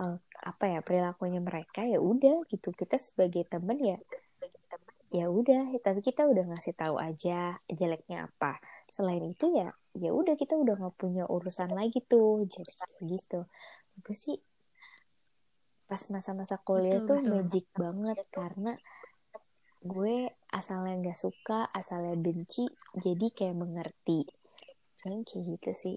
uh, 0.00 0.16
apa 0.48 0.64
ya 0.64 0.80
perilakunya 0.80 1.44
mereka 1.44 1.84
ya 1.84 2.00
udah 2.00 2.48
gitu. 2.48 2.72
Kita 2.72 2.96
sebagai 2.96 3.44
temen 3.44 3.76
ya 3.84 4.00
ya 5.12 5.28
udah. 5.28 5.76
Tapi 5.84 6.00
kita 6.00 6.24
udah 6.24 6.56
ngasih 6.56 6.72
tahu 6.72 6.96
aja 6.96 7.60
jeleknya 7.68 8.32
apa. 8.32 8.56
Selain 8.88 9.20
itu 9.28 9.52
ya 9.52 9.68
ya 9.92 10.08
udah 10.08 10.40
kita 10.40 10.56
udah 10.56 10.72
nggak 10.80 10.96
punya 10.96 11.28
urusan 11.28 11.76
lagi 11.76 12.00
tuh. 12.00 12.48
Jadi 12.48 12.72
gitu. 13.04 13.44
Gue 14.00 14.16
sih 14.16 14.40
pas 15.84 16.00
masa-masa 16.08 16.56
kuliah 16.56 17.04
betul, 17.04 17.08
tuh 17.12 17.18
betul. 17.20 17.32
magic 17.36 17.66
banget 17.76 18.18
karena 18.32 18.72
gue 19.82 20.30
asalnya 20.54 20.94
nggak 21.02 21.18
suka 21.18 21.66
asalnya 21.74 22.14
benci 22.14 22.70
jadi 22.98 23.26
kayak 23.34 23.56
mengerti. 23.58 24.26
Kayak 25.02 25.26
gitu 25.26 25.70
sih. 25.74 25.96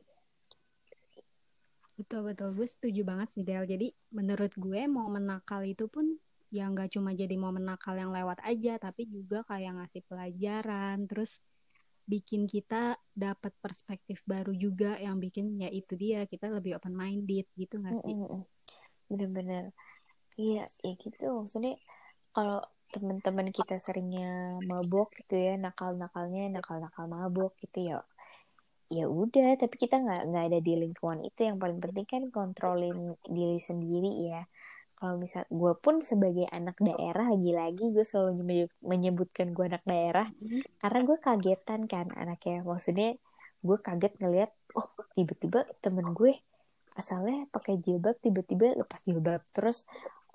Betul 1.95 2.33
betul. 2.33 2.51
Gue 2.57 2.67
setuju 2.67 3.07
banget 3.07 3.31
sih 3.31 3.43
Del. 3.45 3.63
Jadi 3.63 3.93
menurut 4.11 4.51
gue 4.57 4.81
mau 4.89 5.07
menakal 5.07 5.63
itu 5.63 5.87
pun 5.87 6.17
ya 6.49 6.67
nggak 6.69 6.93
cuma 6.93 7.11
jadi 7.11 7.35
mau 7.35 7.51
menakal 7.51 7.97
yang 7.97 8.13
lewat 8.15 8.39
aja 8.45 8.79
tapi 8.79 9.09
juga 9.09 9.43
kayak 9.49 9.75
ngasih 9.81 10.05
pelajaran 10.07 11.03
terus 11.03 11.41
bikin 12.05 12.45
kita 12.45 12.95
dapat 13.11 13.49
perspektif 13.59 14.21
baru 14.29 14.53
juga 14.53 14.93
yang 15.01 15.17
bikin 15.17 15.57
ya 15.57 15.73
itu 15.73 15.97
dia 15.97 16.23
kita 16.29 16.53
lebih 16.53 16.77
open 16.77 16.93
minded 16.93 17.49
gitu 17.57 17.81
nggak 17.81 17.97
sih? 18.05 18.13
Bener-bener. 19.09 19.73
Iya 20.37 20.69
ya 20.85 20.93
gitu. 21.01 21.43
Maksudnya 21.43 21.75
kalau 22.29 22.61
teman-teman 22.93 23.49
kita 23.49 23.81
seringnya 23.81 24.59
mabok 24.63 25.11
gitu 25.17 25.35
ya 25.35 25.53
nakal-nakalnya 25.57 26.53
nakal-nakal 26.53 27.05
mabok 27.09 27.57
gitu 27.61 27.93
ya. 27.93 27.99
Ya 28.85 29.09
udah 29.09 29.57
tapi 29.57 29.75
kita 29.81 29.97
nggak 29.97 30.21
nggak 30.29 30.43
ada 30.53 30.59
di 30.61 30.73
lingkungan 30.77 31.25
itu. 31.25 31.49
Yang 31.49 31.57
paling 31.57 31.79
penting 31.81 32.05
kan 32.05 32.23
kontrolin 32.29 33.17
diri 33.25 33.57
sendiri 33.57 34.11
ya. 34.29 34.45
Kalau 34.95 35.19
misal 35.19 35.43
gue 35.51 35.73
pun 35.75 35.99
sebagai 35.99 36.47
anak 36.47 36.79
daerah 36.79 37.27
lagi-lagi 37.27 37.91
gue 37.91 38.05
selalu 38.07 38.71
menyebutkan 38.79 39.51
gue 39.51 39.65
anak 39.67 39.83
daerah 39.83 40.31
hmm. 40.31 40.79
karena 40.79 40.99
gue 41.03 41.17
kagetan 41.19 41.81
kan 41.89 42.07
anaknya. 42.15 42.63
Maksudnya 42.63 43.19
gue 43.65 43.77
kaget 43.81 44.13
ngeliat 44.21 44.51
oh 44.77 44.87
tiba-tiba 45.17 45.67
temen 45.83 46.13
gue 46.15 46.37
asalnya 46.95 47.43
pakai 47.51 47.75
jilbab 47.75 48.15
tiba-tiba 48.23 48.71
lepas 48.79 49.03
jilbab. 49.03 49.43
Terus 49.51 49.83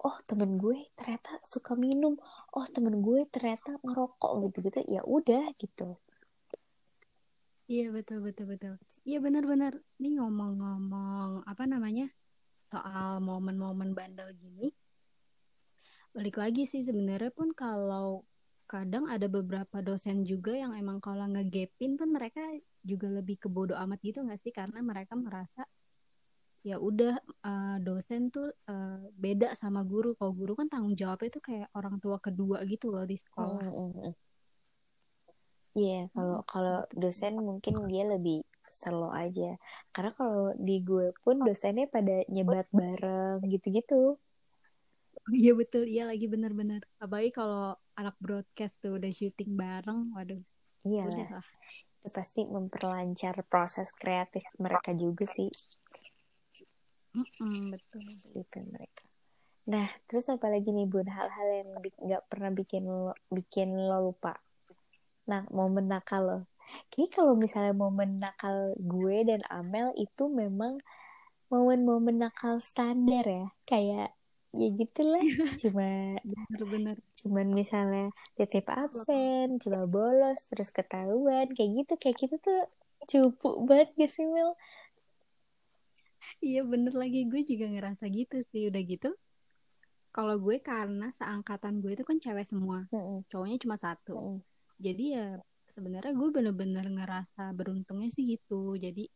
oh 0.01 0.17
temen 0.25 0.57
gue 0.57 0.89
ternyata 0.97 1.37
suka 1.45 1.77
minum 1.77 2.17
oh 2.57 2.67
temen 2.69 3.05
gue 3.05 3.29
ternyata 3.29 3.77
ngerokok 3.85 4.33
gitu-gitu 4.49 4.81
ya 4.89 5.03
udah 5.05 5.53
gitu 5.61 6.01
Iya 7.71 7.95
betul 7.95 8.19
betul 8.27 8.51
betul. 8.51 8.75
Iya 9.07 9.23
benar-benar. 9.23 9.79
Nih 10.03 10.19
ngomong-ngomong 10.19 11.47
apa 11.47 11.71
namanya 11.71 12.11
soal 12.67 13.23
momen-momen 13.23 13.95
bandel 13.95 14.35
gini, 14.35 14.75
balik 16.11 16.43
lagi 16.43 16.67
sih 16.67 16.83
sebenarnya 16.83 17.31
pun 17.31 17.55
kalau 17.55 18.27
kadang 18.67 19.07
ada 19.07 19.31
beberapa 19.31 19.79
dosen 19.83 20.27
juga 20.27 20.55
yang 20.55 20.75
emang 20.75 20.99
kalau 20.99 21.27
ngegepin 21.31 21.95
pun 21.95 22.11
mereka 22.11 22.43
juga 22.83 23.07
lebih 23.07 23.39
ke 23.39 23.47
bodoh 23.47 23.79
amat 23.87 23.99
gitu 24.03 24.23
nggak 24.23 24.39
sih 24.39 24.51
karena 24.51 24.83
mereka 24.83 25.15
merasa 25.15 25.63
ya 26.61 26.77
udah 26.77 27.17
uh, 27.47 27.77
dosen 27.81 28.29
tuh 28.29 28.53
uh, 28.69 29.01
beda 29.17 29.57
sama 29.57 29.81
guru 29.81 30.13
kalau 30.21 30.37
guru 30.37 30.53
kan 30.53 30.69
tanggung 30.69 30.93
jawabnya 30.93 31.33
tuh 31.33 31.45
kayak 31.45 31.69
orang 31.73 31.97
tua 31.97 32.21
kedua 32.21 32.61
gitu 32.69 32.93
loh 32.93 33.09
di 33.09 33.17
sekolah. 33.17 33.65
Mm 33.65 33.91
-hmm. 33.97 34.13
Iya, 35.71 35.87
yeah, 35.87 36.05
kalau 36.11 36.43
kalau 36.45 36.79
dosen 36.93 37.39
mungkin 37.39 37.79
dia 37.87 38.05
lebih 38.05 38.43
slow 38.71 39.15
aja. 39.15 39.55
Karena 39.95 40.11
kalau 40.15 40.55
di 40.59 40.83
gue 40.83 41.15
pun 41.23 41.43
dosennya 41.43 41.87
pada 41.91 42.27
nyebat 42.31 42.71
bareng 42.71 43.45
gitu-gitu. 43.51 44.17
Iya 45.31 45.53
betul, 45.55 45.87
iya 45.87 46.09
lagi 46.11 46.27
benar-benar. 46.27 46.83
Apalagi 46.99 47.31
kalau 47.31 47.77
anak 47.95 48.17
broadcast 48.19 48.83
tuh 48.83 48.99
udah 48.99 49.13
syuting 49.15 49.53
bareng, 49.55 50.11
waduh. 50.17 50.43
Iya 50.83 51.07
lah. 51.07 51.45
Itu 52.03 52.09
pasti 52.11 52.49
memperlancar 52.49 53.45
proses 53.47 53.95
kreatif 53.95 54.43
mereka 54.59 54.91
juga 54.97 55.23
sih. 55.29 55.53
Mm 57.15 57.27
-mm, 57.27 57.61
betul. 57.75 58.03
Itu 58.39 58.59
mereka. 58.71 59.05
Nah, 59.71 59.87
terus 60.07 60.27
apa 60.31 60.47
lagi 60.51 60.71
nih 60.71 60.87
bun? 60.87 61.07
Hal-hal 61.07 61.49
yang 61.63 61.71
nggak 61.79 62.25
pernah 62.31 62.51
bikin 62.51 62.87
lo 62.87 63.15
bikin 63.31 63.75
lo 63.75 64.11
lupa? 64.11 64.35
nah 65.31 65.47
momen 65.55 65.87
nakal 65.87 66.23
loh 66.27 66.43
Kayaknya 66.91 67.11
kalau 67.15 67.35
misalnya 67.35 67.75
momen 67.75 68.23
nakal 68.23 68.79
gue 68.79 69.17
dan 69.27 69.43
Amel 69.51 69.91
itu 69.99 70.31
memang 70.31 70.79
momen-momen 71.51 72.23
nakal 72.23 72.63
standar 72.63 73.27
ya. 73.27 73.47
Kayak 73.67 74.15
ya 74.55 74.69
gitulah. 74.79 75.27
Cuma 75.59 76.15
benar-benar 76.23 76.97
cuman 77.19 77.47
misalnya 77.51 78.15
titip 78.39 78.71
absen 78.71 79.59
coba 79.59 79.83
bolos 79.91 80.47
terus 80.47 80.71
ketahuan 80.71 81.51
kayak 81.51 81.71
gitu. 81.83 81.93
Kayak 81.99 82.17
gitu 82.23 82.35
tuh 82.39 82.61
cupu 83.11 83.67
banget 83.67 83.91
gak 83.99 84.11
sih 84.15 84.27
Mel 84.31 84.55
iya 86.41 86.61
bener 86.67 86.93
lagi. 86.97 87.29
Gue 87.29 87.45
juga 87.47 87.71
ngerasa 87.71 88.09
gitu 88.11 88.41
sih. 88.45 88.69
Udah 88.69 88.83
gitu 88.85 89.13
kalau 90.11 90.43
gue 90.43 90.59
karena 90.59 91.15
seangkatan 91.15 91.79
gue 91.79 91.95
itu 91.95 92.03
kan 92.03 92.19
cewek 92.19 92.43
semua. 92.43 92.89
Mm 92.91 92.99
-mm. 92.99 93.19
cowoknya 93.31 93.59
cuma 93.63 93.77
satu. 93.79 94.17
Mm 94.19 94.27
-mm 94.41 94.51
jadi 94.81 95.05
ya 95.13 95.27
sebenarnya 95.69 96.17
gue 96.17 96.29
bener-bener 96.33 96.89
ngerasa 96.89 97.53
beruntungnya 97.53 98.09
sih 98.11 98.25
gitu. 98.35 98.75
Jadi 98.81 99.07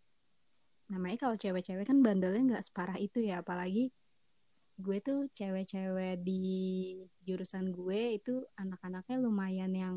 namanya 0.93 1.27
kalau 1.27 1.37
cewek-cewek 1.41 1.89
kan 1.89 2.05
bandelnya 2.05 2.55
nggak 2.55 2.65
separah 2.69 3.01
itu 3.01 3.25
ya. 3.25 3.41
Apalagi 3.41 3.91
gue 4.77 4.99
tuh 5.01 5.27
cewek-cewek 5.33 6.21
di 6.21 6.45
jurusan 7.25 7.73
gue 7.73 8.21
itu 8.21 8.45
anak-anaknya 8.61 9.17
lumayan 9.19 9.73
yang 9.73 9.95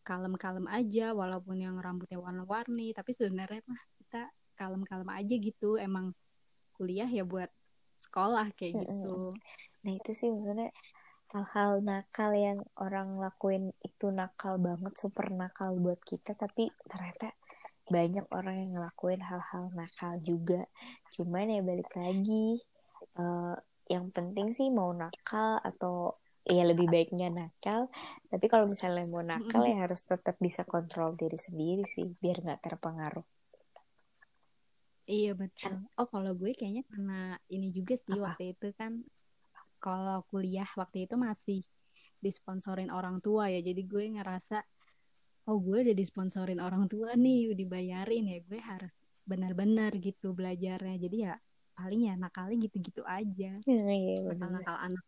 kalem-kalem 0.00 0.64
aja 0.72 1.12
walaupun 1.12 1.60
yang 1.60 1.76
rambutnya 1.76 2.16
warna-warni. 2.18 2.96
Tapi 2.96 3.12
sebenarnya 3.12 3.60
mah 3.68 3.82
kita 4.00 4.32
kalem-kalem 4.56 5.08
aja 5.12 5.34
gitu. 5.36 5.76
Emang 5.76 6.16
kuliah 6.80 7.04
ya 7.04 7.28
buat 7.28 7.52
sekolah 8.00 8.56
kayak 8.56 8.88
gitu. 8.88 9.36
Nah 9.84 9.92
itu 9.92 10.10
sih 10.16 10.32
maksudnya 10.32 10.72
hal-hal 11.30 11.84
nakal 11.84 12.32
yang 12.32 12.64
orang 12.80 13.20
lakuin 13.20 13.76
itu 13.84 14.08
nakal 14.08 14.56
banget 14.56 14.96
super 14.96 15.28
nakal 15.28 15.76
buat 15.76 16.00
kita 16.00 16.32
tapi 16.32 16.72
ternyata 16.88 17.36
banyak 17.86 18.24
orang 18.32 18.56
yang 18.64 18.70
ngelakuin 18.80 19.20
hal-hal 19.20 19.68
nakal 19.76 20.16
juga. 20.24 20.64
Cuman 21.12 21.52
ya 21.52 21.60
balik 21.60 21.92
lagi 21.92 22.56
uh, 23.20 23.60
yang 23.92 24.08
penting 24.08 24.56
sih 24.56 24.72
mau 24.72 24.96
nakal 24.96 25.60
atau 25.60 26.16
ya 26.48 26.64
lebih 26.64 26.88
baiknya 26.88 27.28
nakal. 27.28 27.92
Tapi 28.32 28.46
kalau 28.48 28.64
misalnya 28.64 29.04
mau 29.04 29.20
nakal 29.20 29.68
ya 29.68 29.84
harus 29.84 30.00
tetap 30.08 30.40
bisa 30.40 30.64
kontrol 30.64 31.12
diri 31.12 31.36
sendiri 31.36 31.84
sih 31.84 32.08
biar 32.08 32.40
nggak 32.40 32.64
terpengaruh 32.64 33.26
iya 35.10 35.32
betul. 35.34 35.74
Oh 35.98 36.06
kalau 36.06 36.32
gue 36.38 36.54
kayaknya 36.54 36.86
karena 36.86 37.34
ini 37.50 37.74
juga 37.74 37.98
sih 37.98 38.14
Apa? 38.14 38.38
waktu 38.38 38.54
itu 38.54 38.68
kan 38.78 39.02
kalau 39.82 40.22
kuliah 40.30 40.68
waktu 40.78 41.10
itu 41.10 41.18
masih 41.18 41.60
disponsorin 42.22 42.94
orang 42.94 43.18
tua 43.18 43.50
ya. 43.50 43.58
Jadi 43.58 43.82
gue 43.84 44.04
ngerasa 44.14 44.62
oh 45.50 45.58
gue 45.58 45.90
udah 45.90 45.96
disponsorin 45.96 46.62
orang 46.62 46.86
tua 46.86 47.18
nih 47.18 47.58
dibayarin 47.58 48.30
ya. 48.30 48.38
Gue 48.46 48.60
harus 48.62 48.94
benar-benar 49.26 49.98
gitu 49.98 50.30
belajarnya. 50.30 50.96
Jadi 51.02 51.16
ya 51.26 51.34
paling 51.74 52.06
ya 52.06 52.14
nakalnya 52.14 52.56
gitu-gitu 52.70 53.02
aja. 53.08 53.58
Iya, 53.66 53.84
iya, 53.90 54.32
nakal 54.36 54.76
anak 54.78 55.04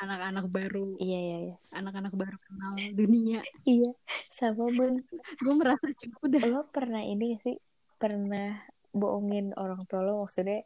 anak-anak 0.00 0.46
baru. 0.48 0.96
Iya 0.98 1.18
iya 1.18 1.38
iya. 1.50 1.56
Anak-anak 1.76 2.12
baru 2.16 2.36
kenal 2.48 2.74
dunia. 2.96 3.40
Iya 3.68 3.90
sama 4.32 4.70
bun. 4.72 5.02
Gue 5.44 5.54
merasa 5.54 5.86
cukup 5.92 6.22
dah 6.32 6.44
lo 6.48 6.60
pernah 6.72 7.02
ini 7.04 7.36
sih? 7.44 7.58
Pernah 8.00 8.71
bohongin 8.92 9.56
orang 9.56 9.82
tua 9.88 10.04
lo 10.04 10.24
maksudnya 10.24 10.64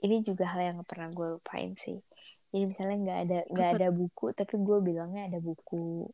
ini 0.00 0.24
juga 0.24 0.48
hal 0.48 0.60
yang 0.74 0.78
pernah 0.82 1.12
gue 1.12 1.36
lupain 1.36 1.76
sih. 1.76 2.00
Jadi 2.50 2.64
misalnya 2.66 2.96
nggak 2.98 3.18
ada 3.28 3.38
nggak 3.52 3.70
ada 3.78 3.88
buku 3.94 4.26
tapi 4.34 4.54
gue 4.58 4.78
bilangnya 4.82 5.30
ada 5.30 5.38
buku. 5.38 6.08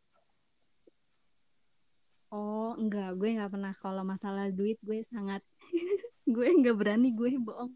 Oh 2.34 2.74
enggak. 2.76 3.16
Gue 3.16 3.38
nggak 3.38 3.50
pernah. 3.54 3.72
Kalau 3.78 4.02
masalah 4.02 4.50
duit 4.50 4.76
gue 4.82 5.00
sangat 5.06 5.40
gue 6.34 6.48
nggak 6.60 6.76
berani 6.76 7.14
gue 7.14 7.38
bohong. 7.40 7.72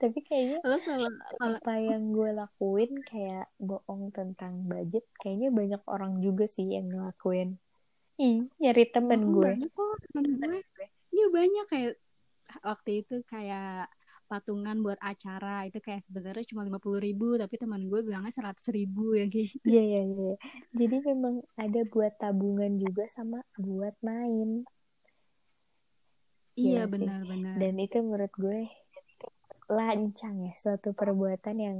Tapi 0.00 0.18
kayaknya 0.24 0.58
Lo 0.64 0.80
kalau, 0.80 1.10
kalau 1.36 1.58
apa 1.60 1.74
yang 1.80 2.12
gue 2.12 2.30
lakuin 2.32 2.92
kayak 3.04 3.48
bohong 3.60 4.12
tentang 4.12 4.64
budget 4.64 5.04
kayaknya 5.20 5.52
banyak 5.52 5.82
orang 5.88 6.20
juga 6.20 6.44
sih 6.46 6.70
yang 6.70 6.92
ngelakuin. 6.92 7.56
Ih 8.16 8.48
nyari 8.60 8.84
temen 8.92 9.32
oh, 9.32 9.40
gue. 9.40 9.48
banyak 9.56 9.70
kok 9.72 9.96
temen 10.12 10.24
gue. 10.40 10.60
Iya 11.16 11.26
banyak 11.32 11.66
kayak 11.72 11.92
waktu 12.62 12.90
itu 13.04 13.20
kayak 13.26 13.90
patungan 14.26 14.82
buat 14.82 14.98
acara 14.98 15.70
itu 15.70 15.78
kayak 15.78 16.02
sebenarnya 16.02 16.44
cuma 16.50 16.66
lima 16.66 16.82
puluh 16.82 16.98
ribu 16.98 17.38
tapi 17.38 17.54
teman 17.62 17.86
gue 17.86 18.00
bilangnya 18.02 18.34
seratus 18.34 18.66
ribu 18.74 19.14
ya 19.14 19.26
gitu. 19.30 19.70
Iya 19.70 19.82
iya 19.82 20.00
iya. 20.02 20.34
Jadi 20.78 20.96
memang 21.02 21.34
ada 21.58 21.80
buat 21.92 22.12
tabungan 22.22 22.72
juga 22.78 23.06
sama 23.06 23.38
buat 23.58 23.94
main. 24.02 24.66
Iya 26.56 26.88
benar-benar 26.88 27.56
dan 27.60 27.74
itu 27.78 27.96
menurut 28.02 28.32
gue 28.34 28.60
lancang 29.70 30.34
ya 30.46 30.52
suatu 30.54 30.94
perbuatan 30.94 31.56
yang 31.58 31.78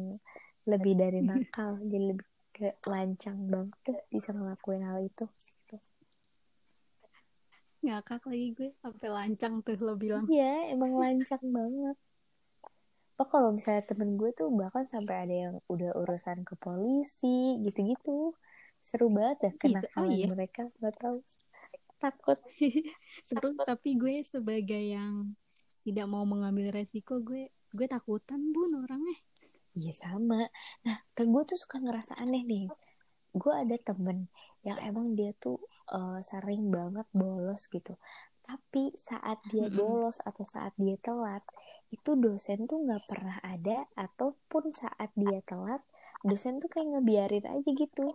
lebih 0.67 0.95
dari 0.99 1.21
nakal. 1.29 1.79
Jadi 1.83 2.05
lebih 2.15 2.27
ke 2.57 2.69
lancang 2.89 3.39
banget 3.53 4.01
bisa 4.09 4.33
ngelakuin 4.33 4.83
hal 4.89 4.99
itu 5.05 5.25
ngakak 7.87 8.23
lagi 8.27 8.49
gue 8.59 8.71
sampai 8.83 9.09
lancang 9.09 9.63
tuh 9.63 9.79
lo 9.79 9.95
bilang. 9.95 10.27
Iya 10.27 10.75
emang 10.75 10.99
lancang 10.99 11.43
banget. 11.47 11.97
Apa 13.17 13.25
kalau 13.31 13.55
misalnya 13.55 13.87
temen 13.87 14.19
gue 14.19 14.31
tuh 14.35 14.51
bahkan 14.53 14.85
sampai 14.91 15.15
ada 15.25 15.35
yang 15.49 15.55
udah 15.71 15.95
urusan 15.95 16.43
ke 16.43 16.59
polisi 16.59 17.63
gitu-gitu. 17.63 18.35
Seru 18.83 19.09
banget 19.09 19.39
ya 19.41 19.53
kena 19.57 19.81
gitu, 19.83 19.89
oh 19.99 20.07
iya. 20.11 20.27
mereka 20.29 20.69
nggak 20.83 20.95
tahu 20.99 21.17
takut. 22.03 22.39
Seru 23.29 23.55
tapi 23.57 23.97
gue 23.97 24.27
sebagai 24.27 24.83
yang 24.83 25.33
tidak 25.87 26.07
mau 26.11 26.27
mengambil 26.27 26.75
resiko 26.75 27.23
gue 27.23 27.49
gue 27.73 27.87
takutan 27.87 28.43
bun 28.51 28.83
orangnya. 28.83 29.19
Iya 29.77 29.93
sama. 29.95 30.49
Nah 30.83 30.97
gue 31.15 31.43
tuh 31.47 31.59
suka 31.59 31.79
ngerasa 31.79 32.19
aneh 32.19 32.43
nih. 32.43 32.67
Gue 33.37 33.53
ada 33.53 33.77
temen 33.79 34.27
yang 34.67 34.83
emang 34.83 35.15
dia 35.15 35.31
tuh 35.37 35.63
uh, 35.91 36.19
sering 36.21 36.71
banget 36.71 37.07
bolos 37.13 37.67
gitu 37.69 37.95
tapi 38.43 38.95
saat 38.95 39.43
dia 39.51 39.67
bolos 39.67 40.23
atau 40.23 40.47
saat 40.47 40.71
dia 40.79 40.95
telat 41.03 41.43
itu 41.91 42.15
dosen 42.15 42.65
tuh 42.65 42.79
nggak 42.79 43.03
pernah 43.11 43.43
ada 43.43 43.91
ataupun 43.99 44.71
saat 44.71 45.11
dia 45.19 45.43
telat 45.43 45.83
dosen 46.23 46.63
tuh 46.63 46.71
kayak 46.71 46.95
ngebiarin 46.95 47.43
aja 47.43 47.71
gitu 47.75 48.15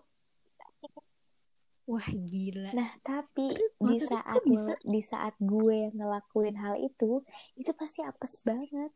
wah 1.84 2.08
gila 2.08 2.72
Nah, 2.72 2.96
tapi 3.04 3.52
Terus, 3.52 3.76
di 3.76 3.84
maksudnya 3.84 4.08
saat 4.24 4.42
bisa? 4.48 4.74
di 4.88 5.02
saat 5.04 5.36
gue 5.36 5.76
yang 5.84 5.96
ngelakuin 6.00 6.56
hal 6.56 6.80
itu, 6.80 7.20
itu 7.58 7.72
pasti 7.76 8.00
apes 8.00 8.40
banget. 8.48 8.92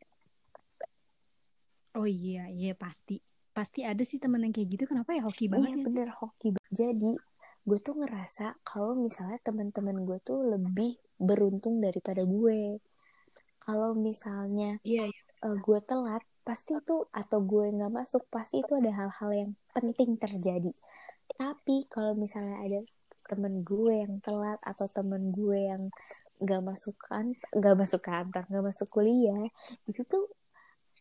oh 1.92 2.08
iya 2.08 2.48
iya 2.48 2.72
pasti 2.72 3.20
pasti 3.52 3.80
ada 3.80 4.04
sih 4.04 4.16
temen 4.16 4.40
yang 4.40 4.52
kayak 4.52 4.68
gitu 4.68 4.84
kenapa 4.84 5.12
ya 5.12 5.24
hoki 5.24 5.48
banget 5.48 5.72
Iya 5.72 5.76
ya 5.76 5.76
sih? 5.76 5.84
bener 5.84 6.08
hoki. 6.12 6.48
banget. 6.52 6.68
Jadi 6.70 7.12
gue 7.66 7.78
tuh 7.82 7.98
ngerasa 7.98 8.62
kalau 8.62 8.94
misalnya 8.94 9.42
teman-teman 9.42 10.06
gue 10.06 10.18
tuh 10.22 10.38
lebih 10.46 10.96
beruntung 11.18 11.82
daripada 11.82 12.22
gue. 12.22 12.78
Kalau 13.58 13.98
misalnya 13.98 14.78
iya 14.86 15.10
iya 15.10 15.22
eh, 15.44 15.56
gue 15.58 15.78
telat, 15.82 16.22
pasti 16.46 16.78
itu 16.78 16.96
atau 17.10 17.38
gue 17.42 17.64
nggak 17.74 17.92
masuk, 17.92 18.22
pasti 18.30 18.62
itu 18.62 18.72
ada 18.78 18.94
hal-hal 18.94 19.30
yang 19.34 19.50
penting 19.74 20.14
terjadi. 20.16 20.72
Tapi 21.34 21.90
kalau 21.90 22.14
misalnya 22.14 22.62
ada 22.62 22.80
temen 23.26 23.66
gue 23.66 24.06
yang 24.06 24.22
telat 24.22 24.62
atau 24.62 24.86
temen 24.86 25.34
gue 25.34 25.58
yang 25.66 25.82
nggak 26.38 26.62
masuk 26.62 26.94
kan, 27.02 27.34
nggak 27.50 27.74
masuk 27.74 28.00
kantor, 28.06 28.46
nggak 28.46 28.64
masuk 28.70 28.88
kuliah, 28.94 29.50
itu 29.90 30.06
tuh 30.06 30.30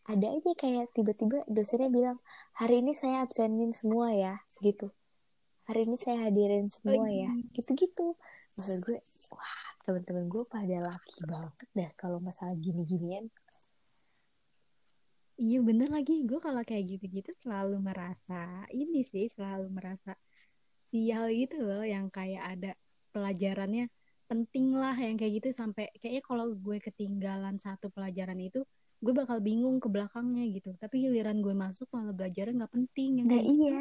ada 0.10 0.34
aja 0.34 0.51
kayak 0.58 0.89
tiba-tiba 0.93 1.45
dosennya 1.49 1.89
bilang 1.89 2.17
hari 2.58 2.82
ini 2.82 2.93
saya 2.97 3.21
absenin 3.25 3.73
semua 3.73 4.10
ya, 4.13 4.34
gitu. 4.65 4.89
Hari 5.65 5.82
ini 5.89 5.97
saya 5.97 6.30
hadirin 6.30 6.69
semua 6.69 7.10
ya, 7.10 7.25
iya. 7.25 7.32
gitu-gitu. 7.58 8.13
Maksud 8.56 8.78
gue, 8.86 8.99
wah 9.34 9.65
temen-temen 9.86 10.25
gue 10.30 10.43
pada 10.45 10.78
laki 10.82 11.25
banget 11.25 11.67
dah 11.73 11.91
kalau 11.97 12.21
masalah 12.21 12.54
gini-ginian. 12.54 13.30
Iya 15.36 15.60
bener 15.60 15.91
lagi 15.91 16.23
gue 16.23 16.39
kalau 16.39 16.63
kayak 16.63 16.95
gitu-gitu 16.95 17.36
selalu 17.36 17.75
merasa 17.84 18.63
ini 18.71 19.04
sih 19.04 19.28
selalu 19.28 19.67
merasa 19.67 20.15
sial 20.80 21.28
gitu 21.28 21.60
loh 21.60 21.84
yang 21.84 22.08
kayak 22.08 22.56
ada 22.56 22.71
pelajarannya 23.12 23.91
penting 24.32 24.71
lah 24.71 24.95
yang 24.95 25.19
kayak 25.19 25.43
gitu 25.43 25.51
sampai 25.51 25.91
kayaknya 25.99 26.23
kalau 26.23 26.56
gue 26.56 26.78
ketinggalan 26.80 27.60
satu 27.60 27.91
pelajaran 27.91 28.39
itu 28.39 28.63
gue 29.04 29.13
bakal 29.13 29.43
bingung 29.43 29.78
ke 29.84 29.91
belakangnya 29.91 30.47
gitu 30.56 30.71
tapi 30.80 31.04
giliran 31.04 31.43
gue 31.43 31.51
masuk 31.51 31.91
malah 31.91 32.15
belajarnya 32.15 32.63
nggak 32.63 32.73
penting 32.73 33.10
yang 33.19 33.28
Nah 33.28 33.38
kayak 33.38 33.45
gitu. 33.51 33.75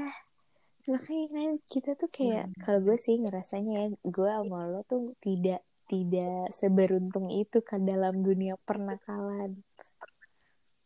Makanya 0.84 1.26
kan 1.32 1.50
kita 1.64 1.90
tuh 1.96 2.10
kayak 2.12 2.44
Bener. 2.52 2.60
kalau 2.60 2.80
gue 2.84 2.96
sih 3.00 3.16
ngerasanya 3.16 3.72
ya 3.72 3.86
gue 4.04 4.30
sama 4.30 4.68
lo 4.68 4.80
tuh 4.84 5.16
tidak 5.24 5.64
tidak 5.88 6.48
seberuntung 6.52 7.28
itu 7.28 7.60
kan 7.60 7.84
dalam 7.84 8.24
dunia 8.24 8.56
pernakalan. 8.64 9.60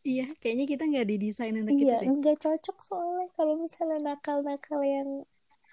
iya 0.03 0.31
kayaknya 0.39 0.65
kita 0.67 0.83
nggak 0.87 1.07
didesain 1.07 1.55
untuk 1.59 1.75
itu 1.75 1.87
Iya, 1.87 1.99
deh 1.99 2.09
nggak 2.19 2.37
cocok 2.39 2.77
soalnya 2.79 3.27
kalau 3.35 3.53
misalnya 3.59 3.99
nakal-nakal 4.15 4.79
yang 4.83 5.09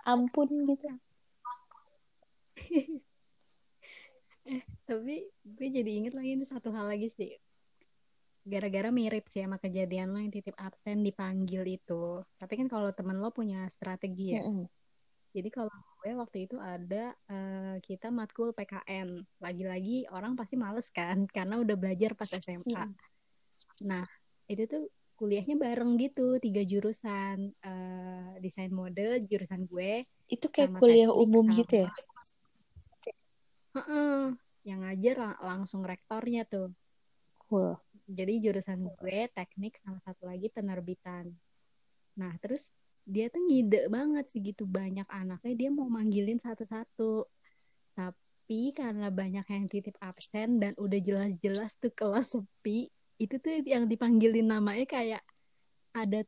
ampun 0.03 0.49
gitu. 0.67 0.87
tapi 4.87 5.27
gue 5.43 5.69
jadi 5.71 5.91
inget 5.91 6.15
lagi 6.15 6.39
nih 6.39 6.47
satu 6.47 6.71
hal 6.71 6.87
lagi 6.87 7.11
sih 7.11 7.35
gara-gara 8.46 8.94
mirip 8.94 9.26
sih 9.26 9.42
sama 9.42 9.59
kejadian 9.59 10.14
lo 10.14 10.22
yang 10.22 10.30
titip 10.30 10.54
absen 10.54 11.02
dipanggil 11.02 11.66
itu 11.66 12.22
tapi 12.38 12.54
kan 12.54 12.70
kalau 12.70 12.94
temen 12.94 13.18
lo 13.18 13.35
punya 13.35 13.66
strategi 13.66 14.38
ya 14.38 14.46
Mm-mm. 14.46 14.70
jadi 15.35 15.48
kalau 15.50 15.74
gue 15.74 16.14
waktu 16.14 16.46
itu 16.46 16.56
ada 16.62 17.11
eh, 17.26 17.76
kita 17.82 18.14
matkul 18.14 18.54
PKN 18.54 19.26
lagi-lagi 19.42 20.06
orang 20.14 20.38
pasti 20.38 20.54
males 20.54 20.87
kan 20.94 21.26
karena 21.37 21.59
udah 21.59 21.74
belajar 21.74 22.14
pas 22.14 22.30
SMA 22.30 22.87
Mm. 22.87 22.94
nah 23.82 24.06
itu 24.46 24.62
tuh 24.70 24.87
kuliahnya 25.18 25.59
bareng 25.59 25.98
gitu 25.98 26.38
tiga 26.38 26.62
jurusan 26.62 27.50
eh, 27.50 28.32
desain 28.38 28.70
mode 28.70 29.26
jurusan 29.26 29.66
gue 29.66 30.06
Itu 30.30 30.46
kayak 30.54 30.78
kuliah 30.78 31.11
teknik 31.11 31.22
umum 31.26 31.44
sama 31.50 31.59
gitu 31.59 31.74
ya? 31.82 31.90
Heeh, 33.76 34.20
yang 34.64 34.80
ngajar 34.87 35.14
lang- 35.18 35.40
langsung 35.42 35.82
rektornya 35.82 36.46
tuh 36.46 36.70
Cool. 37.46 37.78
Jadi 38.07 38.38
jurusan 38.38 38.87
gue 38.87 39.19
teknik 39.35 39.77
sama 39.77 39.99
satu 39.99 40.31
lagi 40.31 40.47
penerbitan. 40.51 41.31
Nah 42.16 42.33
terus 42.38 42.71
dia 43.07 43.31
tuh 43.31 43.42
ngide 43.42 43.87
banget 43.87 44.27
segitu 44.31 44.66
banyak 44.66 45.07
anaknya 45.11 45.55
dia 45.55 45.71
mau 45.75 45.90
manggilin 45.90 46.38
satu-satu. 46.38 47.27
Tapi 47.99 48.75
karena 48.75 49.11
banyak 49.11 49.47
yang 49.47 49.66
titip 49.66 49.99
absen 49.99 50.62
dan 50.62 50.73
udah 50.79 50.99
jelas-jelas 51.03 51.75
tuh 51.79 51.90
kelas 51.90 52.38
sepi 52.38 52.90
itu 53.16 53.35
tuh 53.40 53.64
yang 53.64 53.88
dipanggilin 53.88 54.45
namanya 54.45 54.85
kayak 54.85 55.23
ada 55.97 56.21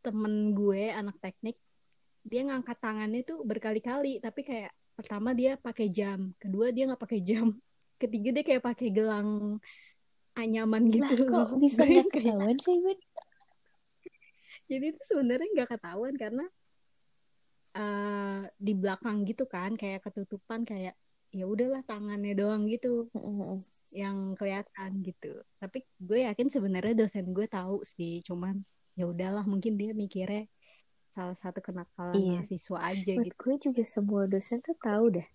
temen 0.00 0.56
gue 0.56 0.88
anak 0.88 1.16
teknik 1.20 1.56
dia 2.24 2.40
ngangkat 2.48 2.80
tangannya 2.80 3.20
tuh 3.24 3.44
berkali-kali 3.44 4.20
tapi 4.24 4.40
kayak 4.40 4.72
pertama 4.96 5.36
dia 5.36 5.60
pakai 5.60 5.92
jam 5.92 6.32
kedua 6.40 6.72
dia 6.72 6.88
nggak 6.88 7.02
pakai 7.04 7.20
jam 7.20 7.52
ketiga 8.02 8.32
dia 8.32 8.44
kayak 8.44 8.64
pakai 8.64 8.88
gelang 8.88 9.60
anyaman 10.34 10.90
Lah 10.90 11.10
gitu 11.10 11.24
kok 11.24 11.48
bisa 11.58 11.80
nggak 11.82 12.06
ketahuan 12.10 12.56
sih, 12.58 12.76
Bun? 12.78 12.98
jadi 14.64 14.84
itu 14.90 15.02
sebenarnya 15.04 15.48
nggak 15.52 15.70
ketahuan 15.76 16.14
karena 16.16 16.44
eh, 17.74 18.40
di 18.56 18.72
belakang 18.72 19.22
gitu 19.28 19.44
kan 19.44 19.74
kayak 19.74 20.02
ketutupan 20.02 20.64
kayak 20.64 20.94
ya 21.34 21.44
udahlah 21.44 21.82
tangannya 21.82 22.32
doang 22.32 22.70
gitu 22.70 23.10
yang 23.90 24.34
kelihatan 24.34 25.02
gitu 25.02 25.42
tapi 25.58 25.82
gue 25.98 26.26
yakin 26.26 26.46
sebenarnya 26.50 26.94
dosen 26.94 27.30
gue 27.30 27.46
tahu 27.46 27.82
sih 27.82 28.22
cuman 28.22 28.62
ya 28.94 29.06
udahlah 29.06 29.42
mungkin 29.42 29.74
dia 29.74 29.90
mikirnya 29.94 30.46
salah 31.10 31.34
satu 31.34 31.62
kenakalan 31.62 32.14
Iya. 32.14 32.42
mahasiswa 32.42 32.78
aja 32.78 33.12
Menurut 33.14 33.26
gitu 33.30 33.38
gue 33.38 33.54
juga 33.70 33.82
semua 33.86 34.22
dosen 34.26 34.58
tuh 34.62 34.74
tahu 34.78 35.18
dah 35.18 35.26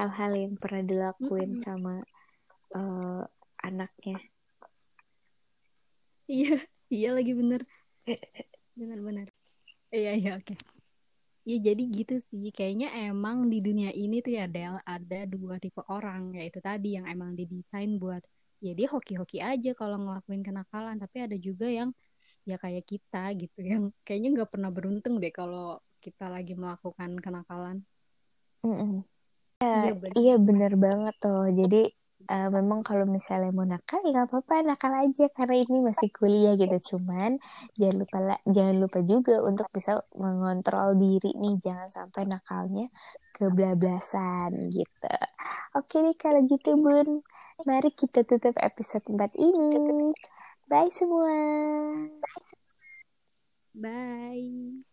hal-hal 0.00 0.32
yang 0.32 0.54
pernah 0.56 0.82
dilakuin 0.84 1.60
Mm-mm. 1.60 1.64
sama 1.64 1.94
eh, 2.72 3.24
anaknya. 3.60 4.16
Iya 6.32 6.54
iya 6.94 7.08
lagi 7.16 7.32
bener 7.40 7.60
bener-bener 8.78 9.28
iya 9.94 10.10
iya 10.20 10.30
oke 10.38 10.54
Ya 11.48 11.56
jadi 11.56 11.82
gitu 11.88 12.20
sih, 12.20 12.52
kayaknya 12.52 12.92
emang 13.08 13.48
di 13.48 13.64
dunia 13.64 13.90
ini 13.96 14.20
tuh 14.20 14.36
ya 14.36 14.44
Del 14.44 14.76
ada 14.84 15.24
dua 15.24 15.56
tipe 15.56 15.80
orang, 15.88 16.36
yaitu 16.36 16.60
tadi 16.60 17.00
yang 17.00 17.08
emang 17.08 17.32
didesain 17.32 17.96
buat 17.96 18.20
ya 18.60 18.76
dia 18.76 18.88
hoki-hoki 18.92 19.40
aja 19.40 19.72
kalau 19.72 19.96
ngelakuin 20.04 20.44
kenakalan, 20.44 21.00
tapi 21.00 21.16
ada 21.24 21.36
juga 21.40 21.64
yang 21.64 21.96
ya 22.44 22.60
kayak 22.60 22.84
kita 22.84 23.32
gitu 23.40 23.58
yang 23.64 23.82
kayaknya 24.04 24.28
nggak 24.36 24.50
pernah 24.52 24.68
beruntung 24.68 25.16
deh 25.16 25.32
kalau 25.32 25.80
kita 26.04 26.28
lagi 26.28 26.52
melakukan 26.52 27.16
kenakalan. 27.24 27.88
Mm-mm. 28.60 29.00
Iya 29.64 29.92
bener. 29.96 30.12
Iya 30.20 30.34
bener 30.40 30.72
banget 30.76 31.14
tuh. 31.24 31.48
Jadi 31.56 31.80
eh, 32.28 32.48
memang 32.52 32.80
kalau 32.84 33.06
misalnya 33.08 33.50
mau 33.54 33.64
nakal 33.64 34.00
ya 34.04 34.10
nggak 34.12 34.28
apa-apa 34.28 34.54
nakal 34.66 34.92
aja 34.92 35.24
karena 35.32 35.56
ini 35.64 35.78
masih 35.88 36.08
kuliah 36.12 36.54
gitu. 36.60 36.96
Cuman 36.96 37.40
jangan 37.78 37.96
lupa 38.02 38.18
jangan 38.48 38.76
lupa 38.82 38.98
juga 39.06 39.34
untuk 39.46 39.66
bisa 39.72 39.92
mengontrol 40.18 40.98
diri 41.00 41.32
nih 41.38 41.54
jangan 41.64 41.88
sampai 41.88 42.22
nakalnya 42.28 42.86
kebablasan 43.36 44.50
gitu. 44.74 45.14
Oke 45.78 45.96
nih 46.04 46.16
kalau 46.18 46.40
gitu 46.44 46.76
Bun. 46.76 47.24
Mari 47.68 47.92
kita 47.92 48.24
tutup 48.24 48.56
episode 48.56 49.04
4 49.12 49.36
ini. 49.36 50.12
Bye 50.70 50.90
semua. 50.92 51.34
Bye. 53.74 54.89